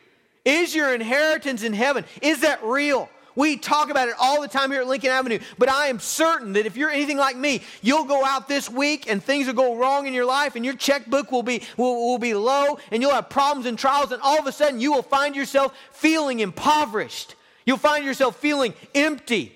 Is 0.44 0.74
your 0.74 0.94
inheritance 0.94 1.62
in 1.62 1.72
heaven? 1.72 2.04
Is 2.22 2.40
that 2.40 2.62
real? 2.64 3.08
We 3.38 3.56
talk 3.56 3.88
about 3.88 4.08
it 4.08 4.16
all 4.18 4.40
the 4.40 4.48
time 4.48 4.72
here 4.72 4.80
at 4.80 4.88
Lincoln 4.88 5.10
Avenue, 5.10 5.38
but 5.58 5.68
I 5.68 5.86
am 5.86 6.00
certain 6.00 6.54
that 6.54 6.66
if 6.66 6.76
you're 6.76 6.90
anything 6.90 7.18
like 7.18 7.36
me, 7.36 7.62
you'll 7.82 8.04
go 8.04 8.24
out 8.24 8.48
this 8.48 8.68
week 8.68 9.08
and 9.08 9.22
things 9.22 9.46
will 9.46 9.54
go 9.54 9.76
wrong 9.76 10.08
in 10.08 10.12
your 10.12 10.24
life 10.24 10.56
and 10.56 10.64
your 10.64 10.74
checkbook 10.74 11.30
will 11.30 11.44
be, 11.44 11.62
will, 11.76 11.94
will 11.94 12.18
be 12.18 12.34
low 12.34 12.80
and 12.90 13.00
you'll 13.00 13.12
have 13.12 13.30
problems 13.30 13.66
and 13.66 13.78
trials 13.78 14.10
and 14.10 14.20
all 14.22 14.40
of 14.40 14.46
a 14.48 14.50
sudden 14.52 14.80
you 14.80 14.92
will 14.92 15.02
find 15.02 15.36
yourself 15.36 15.72
feeling 15.92 16.40
impoverished. 16.40 17.36
You'll 17.64 17.76
find 17.76 18.04
yourself 18.04 18.34
feeling 18.36 18.74
empty. 18.92 19.54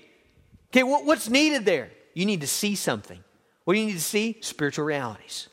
Okay, 0.70 0.84
what, 0.84 1.04
what's 1.04 1.28
needed 1.28 1.64
there? 1.64 1.90
You 2.14 2.24
need 2.24 2.42
to 2.42 2.46
see 2.46 2.76
something. 2.76 3.18
What 3.64 3.74
do 3.74 3.80
you 3.80 3.86
need 3.86 3.94
to 3.94 4.00
see? 4.00 4.38
Spiritual 4.42 4.84
realities. 4.84 5.48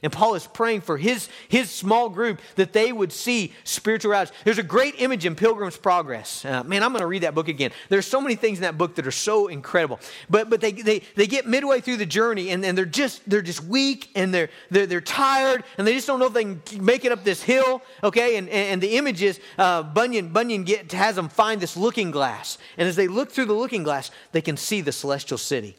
And 0.00 0.12
Paul 0.12 0.36
is 0.36 0.46
praying 0.46 0.82
for 0.82 0.96
his, 0.96 1.28
his 1.48 1.70
small 1.70 2.08
group 2.08 2.40
that 2.54 2.72
they 2.72 2.92
would 2.92 3.12
see 3.12 3.52
spiritual 3.64 4.12
realities. 4.12 4.32
There's 4.44 4.58
a 4.58 4.62
great 4.62 5.00
image 5.00 5.26
in 5.26 5.34
Pilgrim's 5.34 5.76
Progress. 5.76 6.44
Uh, 6.44 6.62
man, 6.62 6.84
I'm 6.84 6.92
going 6.92 7.00
to 7.00 7.06
read 7.08 7.24
that 7.24 7.34
book 7.34 7.48
again. 7.48 7.72
There's 7.88 8.06
so 8.06 8.20
many 8.20 8.36
things 8.36 8.58
in 8.58 8.62
that 8.62 8.78
book 8.78 8.94
that 8.94 9.08
are 9.08 9.10
so 9.10 9.48
incredible. 9.48 9.98
But, 10.30 10.50
but 10.50 10.60
they, 10.60 10.70
they, 10.70 11.00
they 11.16 11.26
get 11.26 11.48
midway 11.48 11.80
through 11.80 11.96
the 11.96 12.06
journey 12.06 12.50
and, 12.50 12.64
and 12.64 12.78
they're, 12.78 12.84
just, 12.84 13.28
they're 13.28 13.42
just 13.42 13.64
weak 13.64 14.10
and 14.14 14.32
they're, 14.32 14.50
they're, 14.70 14.86
they're 14.86 15.00
tired 15.00 15.64
and 15.78 15.86
they 15.86 15.94
just 15.94 16.06
don't 16.06 16.20
know 16.20 16.26
if 16.26 16.32
they 16.32 16.44
can 16.44 16.62
make 16.80 17.04
it 17.04 17.10
up 17.10 17.24
this 17.24 17.42
hill. 17.42 17.82
Okay, 18.04 18.36
and, 18.36 18.48
and 18.50 18.80
the 18.80 18.96
image 18.98 19.20
is 19.20 19.40
uh, 19.58 19.82
Bunyan, 19.82 20.28
Bunyan 20.28 20.62
get, 20.62 20.92
has 20.92 21.16
them 21.16 21.28
find 21.28 21.60
this 21.60 21.76
looking 21.76 22.12
glass. 22.12 22.56
And 22.76 22.88
as 22.88 22.94
they 22.94 23.08
look 23.08 23.32
through 23.32 23.46
the 23.46 23.52
looking 23.52 23.82
glass, 23.82 24.12
they 24.30 24.42
can 24.42 24.56
see 24.56 24.80
the 24.80 24.92
celestial 24.92 25.38
city. 25.38 25.76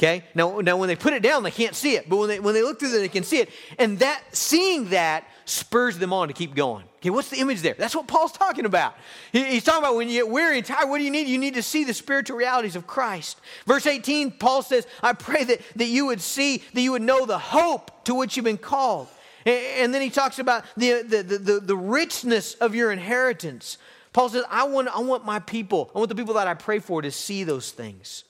Okay? 0.00 0.24
Now, 0.34 0.60
now 0.60 0.78
when 0.78 0.88
they 0.88 0.96
put 0.96 1.12
it 1.12 1.22
down, 1.22 1.42
they 1.42 1.50
can't 1.50 1.74
see 1.74 1.94
it. 1.94 2.08
But 2.08 2.16
when 2.16 2.28
they, 2.28 2.40
when 2.40 2.54
they 2.54 2.62
look 2.62 2.78
through 2.78 2.88
it, 2.88 3.00
they 3.00 3.08
can 3.08 3.22
see 3.22 3.36
it. 3.36 3.50
And 3.78 3.98
that 3.98 4.22
seeing 4.32 4.88
that 4.90 5.24
spurs 5.44 5.98
them 5.98 6.10
on 6.10 6.28
to 6.28 6.34
keep 6.34 6.54
going. 6.54 6.86
Okay, 6.96 7.10
what's 7.10 7.28
the 7.28 7.38
image 7.38 7.60
there? 7.60 7.74
That's 7.76 7.94
what 7.94 8.06
Paul's 8.06 8.32
talking 8.32 8.64
about. 8.64 8.94
He, 9.30 9.44
he's 9.44 9.62
talking 9.62 9.82
about 9.82 9.96
when 9.96 10.08
you 10.08 10.14
get 10.14 10.30
weary 10.30 10.56
and 10.56 10.66
tired, 10.66 10.88
what 10.88 10.98
do 10.98 11.04
you 11.04 11.10
need? 11.10 11.28
You 11.28 11.36
need 11.36 11.52
to 11.52 11.62
see 11.62 11.84
the 11.84 11.92
spiritual 11.92 12.38
realities 12.38 12.76
of 12.76 12.86
Christ. 12.86 13.42
Verse 13.66 13.86
18, 13.86 14.30
Paul 14.30 14.62
says, 14.62 14.86
I 15.02 15.12
pray 15.12 15.44
that, 15.44 15.60
that 15.76 15.88
you 15.88 16.06
would 16.06 16.22
see, 16.22 16.62
that 16.72 16.80
you 16.80 16.92
would 16.92 17.02
know 17.02 17.26
the 17.26 17.38
hope 17.38 18.04
to 18.04 18.14
which 18.14 18.38
you've 18.38 18.44
been 18.44 18.56
called. 18.56 19.06
And, 19.44 19.62
and 19.76 19.94
then 19.94 20.00
he 20.00 20.08
talks 20.08 20.38
about 20.38 20.64
the, 20.78 21.02
the, 21.02 21.22
the, 21.22 21.60
the 21.60 21.76
richness 21.76 22.54
of 22.54 22.74
your 22.74 22.90
inheritance. 22.90 23.76
Paul 24.14 24.30
says, 24.30 24.44
I 24.48 24.64
want, 24.64 24.88
I 24.88 25.00
want 25.00 25.26
my 25.26 25.40
people, 25.40 25.90
I 25.94 25.98
want 25.98 26.08
the 26.08 26.14
people 26.14 26.34
that 26.34 26.48
I 26.48 26.54
pray 26.54 26.78
for 26.78 27.02
to 27.02 27.10
see 27.10 27.44
those 27.44 27.70
things. 27.70 28.24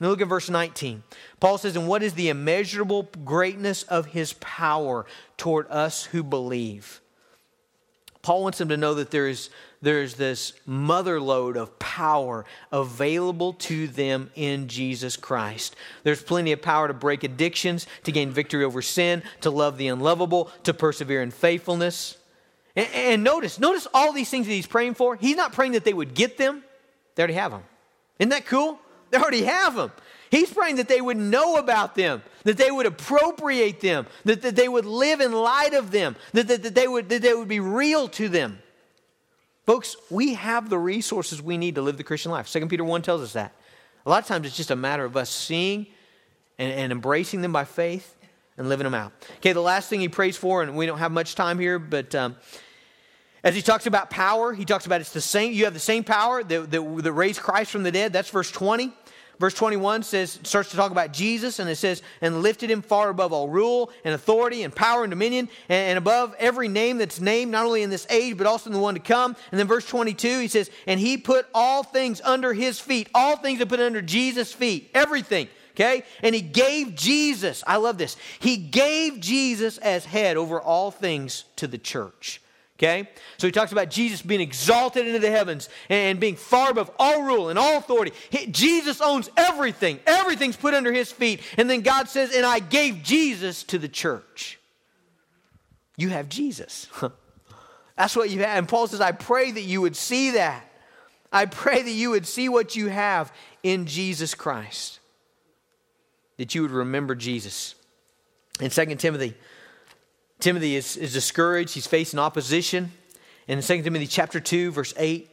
Now 0.00 0.08
look 0.08 0.22
at 0.22 0.28
verse 0.28 0.48
19. 0.48 1.02
Paul 1.38 1.58
says, 1.58 1.76
And 1.76 1.86
what 1.86 2.02
is 2.02 2.14
the 2.14 2.30
immeasurable 2.30 3.08
greatness 3.24 3.82
of 3.84 4.06
his 4.06 4.32
power 4.34 5.04
toward 5.36 5.68
us 5.68 6.04
who 6.06 6.22
believe? 6.22 7.02
Paul 8.22 8.42
wants 8.42 8.58
them 8.58 8.68
to 8.68 8.76
know 8.76 8.94
that 8.94 9.10
there 9.10 9.28
is, 9.28 9.50
there 9.80 10.02
is 10.02 10.14
this 10.14 10.52
mother 10.66 11.20
lode 11.20 11.56
of 11.56 11.78
power 11.78 12.44
available 12.70 13.54
to 13.54 13.88
them 13.88 14.30
in 14.34 14.68
Jesus 14.68 15.16
Christ. 15.16 15.74
There's 16.02 16.22
plenty 16.22 16.52
of 16.52 16.60
power 16.60 16.88
to 16.88 16.94
break 16.94 17.24
addictions, 17.24 17.86
to 18.04 18.12
gain 18.12 18.30
victory 18.30 18.64
over 18.64 18.82
sin, 18.82 19.22
to 19.40 19.50
love 19.50 19.78
the 19.78 19.88
unlovable, 19.88 20.50
to 20.64 20.74
persevere 20.74 21.22
in 21.22 21.30
faithfulness. 21.30 22.18
And, 22.76 22.88
and 22.94 23.24
notice, 23.24 23.58
notice 23.58 23.86
all 23.92 24.12
these 24.12 24.30
things 24.30 24.46
that 24.46 24.52
he's 24.52 24.66
praying 24.66 24.94
for. 24.94 25.16
He's 25.16 25.36
not 25.36 25.52
praying 25.52 25.72
that 25.72 25.84
they 25.84 25.94
would 25.94 26.14
get 26.14 26.36
them, 26.36 26.62
they 27.14 27.22
already 27.22 27.34
have 27.34 27.52
them. 27.52 27.62
Isn't 28.18 28.30
that 28.30 28.46
cool? 28.46 28.78
They 29.10 29.18
already 29.18 29.44
have 29.44 29.74
them. 29.74 29.92
He's 30.30 30.52
praying 30.52 30.76
that 30.76 30.88
they 30.88 31.00
would 31.00 31.16
know 31.16 31.56
about 31.56 31.96
them, 31.96 32.22
that 32.44 32.56
they 32.56 32.70
would 32.70 32.86
appropriate 32.86 33.80
them, 33.80 34.06
that, 34.24 34.42
that 34.42 34.54
they 34.54 34.68
would 34.68 34.86
live 34.86 35.20
in 35.20 35.32
light 35.32 35.74
of 35.74 35.90
them, 35.90 36.14
that, 36.32 36.46
that, 36.46 36.62
that, 36.62 36.74
they 36.74 36.86
would, 36.86 37.08
that 37.08 37.22
they 37.22 37.34
would 37.34 37.48
be 37.48 37.58
real 37.58 38.06
to 38.10 38.28
them. 38.28 38.60
Folks, 39.66 39.96
we 40.08 40.34
have 40.34 40.70
the 40.70 40.78
resources 40.78 41.42
we 41.42 41.58
need 41.58 41.74
to 41.74 41.82
live 41.82 41.96
the 41.96 42.04
Christian 42.04 42.30
life. 42.30 42.48
2 42.48 42.66
Peter 42.68 42.84
1 42.84 43.02
tells 43.02 43.22
us 43.22 43.32
that. 43.32 43.52
A 44.06 44.10
lot 44.10 44.22
of 44.22 44.28
times 44.28 44.46
it's 44.46 44.56
just 44.56 44.70
a 44.70 44.76
matter 44.76 45.04
of 45.04 45.16
us 45.16 45.30
seeing 45.30 45.86
and, 46.58 46.72
and 46.72 46.92
embracing 46.92 47.42
them 47.42 47.52
by 47.52 47.64
faith. 47.64 48.16
and 48.56 48.68
living 48.68 48.84
them 48.84 48.94
out. 48.94 49.12
Okay, 49.36 49.52
the 49.52 49.60
last 49.60 49.88
thing 49.88 50.00
he 50.00 50.08
prays 50.08 50.36
for, 50.36 50.62
and 50.62 50.76
we 50.76 50.84
don't 50.84 50.98
have 50.98 51.12
much 51.12 51.34
time 51.34 51.58
here, 51.58 51.78
but 51.78 52.14
um, 52.14 52.36
as 53.42 53.54
he 53.54 53.62
talks 53.62 53.86
about 53.86 54.10
power, 54.10 54.52
he 54.52 54.64
talks 54.64 54.86
about 54.86 55.00
it's 55.00 55.12
the 55.12 55.20
same, 55.20 55.52
you 55.52 55.64
have 55.64 55.74
the 55.74 55.80
same 55.80 56.04
power 56.04 56.42
that, 56.42 56.70
that, 56.70 57.02
that 57.02 57.12
raised 57.12 57.40
Christ 57.40 57.70
from 57.70 57.82
the 57.82 57.92
dead. 57.92 58.12
That's 58.12 58.30
verse 58.30 58.50
20. 58.50 58.92
Verse 59.40 59.54
21 59.54 60.02
says, 60.02 60.38
starts 60.42 60.68
to 60.70 60.76
talk 60.76 60.92
about 60.92 61.14
Jesus, 61.14 61.60
and 61.60 61.70
it 61.70 61.76
says, 61.76 62.02
and 62.20 62.42
lifted 62.42 62.70
him 62.70 62.82
far 62.82 63.08
above 63.08 63.32
all 63.32 63.48
rule 63.48 63.90
and 64.04 64.12
authority 64.12 64.64
and 64.64 64.74
power 64.74 65.02
and 65.02 65.10
dominion, 65.10 65.48
and, 65.70 65.88
and, 65.88 65.98
above 65.98 66.34
every 66.38 66.68
name 66.68 66.98
that's 66.98 67.22
named, 67.22 67.50
not 67.50 67.64
only 67.64 67.82
in 67.82 67.88
this 67.88 68.06
age, 68.10 68.36
but 68.36 68.46
also 68.46 68.68
in 68.68 68.74
the 68.74 68.78
one 68.78 68.92
to 68.92 69.00
come. 69.00 69.34
And 69.50 69.58
then 69.58 69.66
verse 69.66 69.86
22, 69.88 70.40
he 70.40 70.48
says, 70.48 70.70
and 70.86 71.00
he 71.00 71.16
put 71.16 71.46
all 71.54 71.82
things 71.82 72.20
under 72.20 72.52
his 72.52 72.78
feet. 72.78 73.08
All 73.14 73.34
things 73.38 73.62
are 73.62 73.66
put 73.66 73.80
under 73.80 74.02
Jesus' 74.02 74.52
feet. 74.52 74.90
Everything. 74.92 75.48
Okay? 75.70 76.04
And 76.22 76.34
he 76.34 76.42
gave 76.42 76.94
Jesus, 76.94 77.64
I 77.66 77.78
love 77.78 77.96
this, 77.96 78.18
he 78.40 78.58
gave 78.58 79.20
Jesus 79.20 79.78
as 79.78 80.04
head 80.04 80.36
over 80.36 80.60
all 80.60 80.90
things 80.90 81.44
to 81.56 81.66
the 81.66 81.78
church. 81.78 82.42
Okay? 82.80 83.10
So 83.36 83.46
he 83.46 83.52
talks 83.52 83.72
about 83.72 83.90
Jesus 83.90 84.22
being 84.22 84.40
exalted 84.40 85.06
into 85.06 85.18
the 85.18 85.30
heavens 85.30 85.68
and 85.90 86.18
being 86.18 86.34
far 86.34 86.70
above 86.70 86.90
all 86.98 87.22
rule 87.22 87.50
and 87.50 87.58
all 87.58 87.76
authority. 87.76 88.12
He, 88.30 88.46
Jesus 88.46 89.02
owns 89.02 89.28
everything, 89.36 90.00
everything's 90.06 90.56
put 90.56 90.72
under 90.72 90.90
his 90.90 91.12
feet. 91.12 91.42
And 91.58 91.68
then 91.68 91.82
God 91.82 92.08
says, 92.08 92.34
And 92.34 92.46
I 92.46 92.58
gave 92.58 93.02
Jesus 93.02 93.64
to 93.64 93.78
the 93.78 93.88
church. 93.88 94.58
You 95.98 96.08
have 96.08 96.30
Jesus. 96.30 96.88
That's 97.98 98.16
what 98.16 98.30
you 98.30 98.38
have. 98.38 98.56
And 98.56 98.66
Paul 98.66 98.86
says, 98.86 99.02
I 99.02 99.12
pray 99.12 99.50
that 99.50 99.60
you 99.60 99.82
would 99.82 99.94
see 99.94 100.30
that. 100.30 100.64
I 101.30 101.44
pray 101.44 101.82
that 101.82 101.90
you 101.90 102.10
would 102.10 102.26
see 102.26 102.48
what 102.48 102.76
you 102.76 102.88
have 102.88 103.30
in 103.62 103.84
Jesus 103.84 104.34
Christ, 104.34 105.00
that 106.38 106.54
you 106.54 106.62
would 106.62 106.70
remember 106.70 107.14
Jesus. 107.14 107.74
In 108.58 108.70
2 108.70 108.94
Timothy, 108.96 109.34
Timothy 110.40 110.74
is, 110.76 110.96
is 110.96 111.12
discouraged, 111.12 111.74
he's 111.74 111.86
facing 111.86 112.18
opposition. 112.18 112.92
In 113.46 113.60
2 113.60 113.82
Timothy 113.82 114.06
chapter 114.06 114.40
2, 114.40 114.72
verse 114.72 114.94
8, 114.96 115.28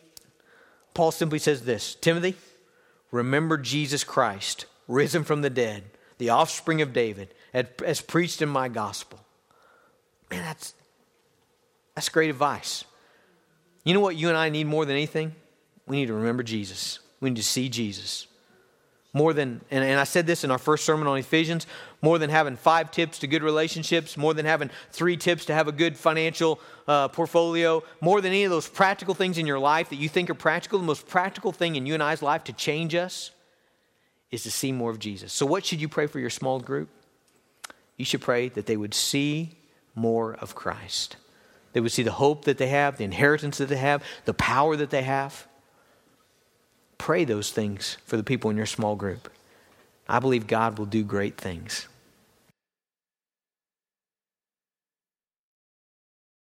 Paul 0.94 1.12
simply 1.12 1.40
says 1.40 1.64
this 1.64 1.96
Timothy, 1.96 2.36
remember 3.12 3.58
Jesus 3.58 4.04
Christ, 4.04 4.66
risen 4.88 5.24
from 5.24 5.42
the 5.42 5.50
dead, 5.50 5.84
the 6.18 6.30
offspring 6.30 6.82
of 6.82 6.94
David, 6.94 7.34
as 7.54 8.02
preached 8.02 8.42
in 8.42 8.50
my 8.50 8.68
gospel. 8.68 9.20
Man, 10.30 10.44
that's, 10.44 10.74
that's 11.96 12.10
great 12.10 12.30
advice. 12.30 12.84
You 13.84 13.94
know 13.94 14.02
what 14.02 14.18
you 14.18 14.28
and 14.28 14.38
I 14.38 14.50
need 14.50 14.68
more 14.68 14.86
than 14.86 14.96
anything? 14.96 15.34
We 15.86 15.96
need 15.96 16.08
to 16.08 16.14
remember 16.14 16.44
Jesus. 16.44 17.00
We 17.22 17.30
need 17.30 17.38
to 17.38 17.44
see 17.44 17.70
Jesus. 17.70 18.28
More 19.18 19.34
than, 19.34 19.62
and, 19.72 19.84
and 19.84 20.00
I 20.00 20.04
said 20.04 20.28
this 20.28 20.44
in 20.44 20.52
our 20.52 20.60
first 20.60 20.86
sermon 20.86 21.08
on 21.08 21.18
Ephesians, 21.18 21.66
more 22.04 22.20
than 22.20 22.30
having 22.30 22.56
five 22.56 22.92
tips 22.92 23.18
to 23.20 23.28
good 23.28 23.42
relationships, 23.42 24.16
more 24.16 24.36
than 24.36 24.46
having 24.46 24.70
three 24.92 25.18
tips 25.18 25.46
to 25.46 25.56
have 25.56 25.68
a 25.68 25.72
good 25.72 25.98
financial 25.98 26.60
uh, 26.88 27.08
portfolio, 27.08 27.82
more 28.00 28.22
than 28.22 28.32
any 28.32 28.44
of 28.44 28.52
those 28.52 28.70
practical 28.70 29.16
things 29.16 29.40
in 29.40 29.48
your 29.48 29.58
life 29.58 29.90
that 29.90 29.96
you 29.96 30.08
think 30.08 30.30
are 30.30 30.36
practical, 30.36 30.78
the 30.78 30.86
most 30.86 31.08
practical 31.08 31.52
thing 31.52 31.76
in 31.76 31.88
you 31.88 31.96
and 31.96 32.04
I's 32.04 32.22
life 32.22 32.44
to 32.44 32.54
change 32.54 32.94
us 32.94 33.32
is 34.30 34.44
to 34.44 34.52
see 34.52 34.72
more 34.72 34.92
of 34.92 35.00
Jesus. 35.00 35.34
So, 35.34 35.48
what 35.48 35.66
should 35.66 35.82
you 35.82 35.90
pray 35.90 36.06
for 36.06 36.20
your 36.20 36.30
small 36.30 36.60
group? 36.60 36.90
You 37.96 38.06
should 38.06 38.22
pray 38.22 38.50
that 38.50 38.68
they 38.68 38.78
would 38.78 38.94
see 38.94 39.58
more 39.96 40.36
of 40.36 40.54
Christ. 40.54 41.18
They 41.74 41.80
would 41.80 41.92
see 41.92 42.04
the 42.04 42.12
hope 42.12 42.46
that 42.46 42.60
they 42.60 42.68
have, 42.68 42.98
the 42.98 43.04
inheritance 43.04 43.58
that 43.58 43.70
they 43.70 43.78
have, 43.78 44.04
the 44.26 44.36
power 44.36 44.76
that 44.76 44.92
they 44.92 45.02
have. 45.02 45.48
Pray 46.98 47.26
those 47.26 47.52
things 47.52 47.98
for 48.06 48.18
the 48.18 48.24
people 48.24 48.50
in 48.50 48.58
your 48.58 48.66
small 48.66 48.96
group. 48.96 49.32
I 50.08 50.20
believe 50.20 50.48
God 50.48 50.78
will 50.78 50.86
do 50.86 51.04
great 51.04 51.38
things. 51.38 51.88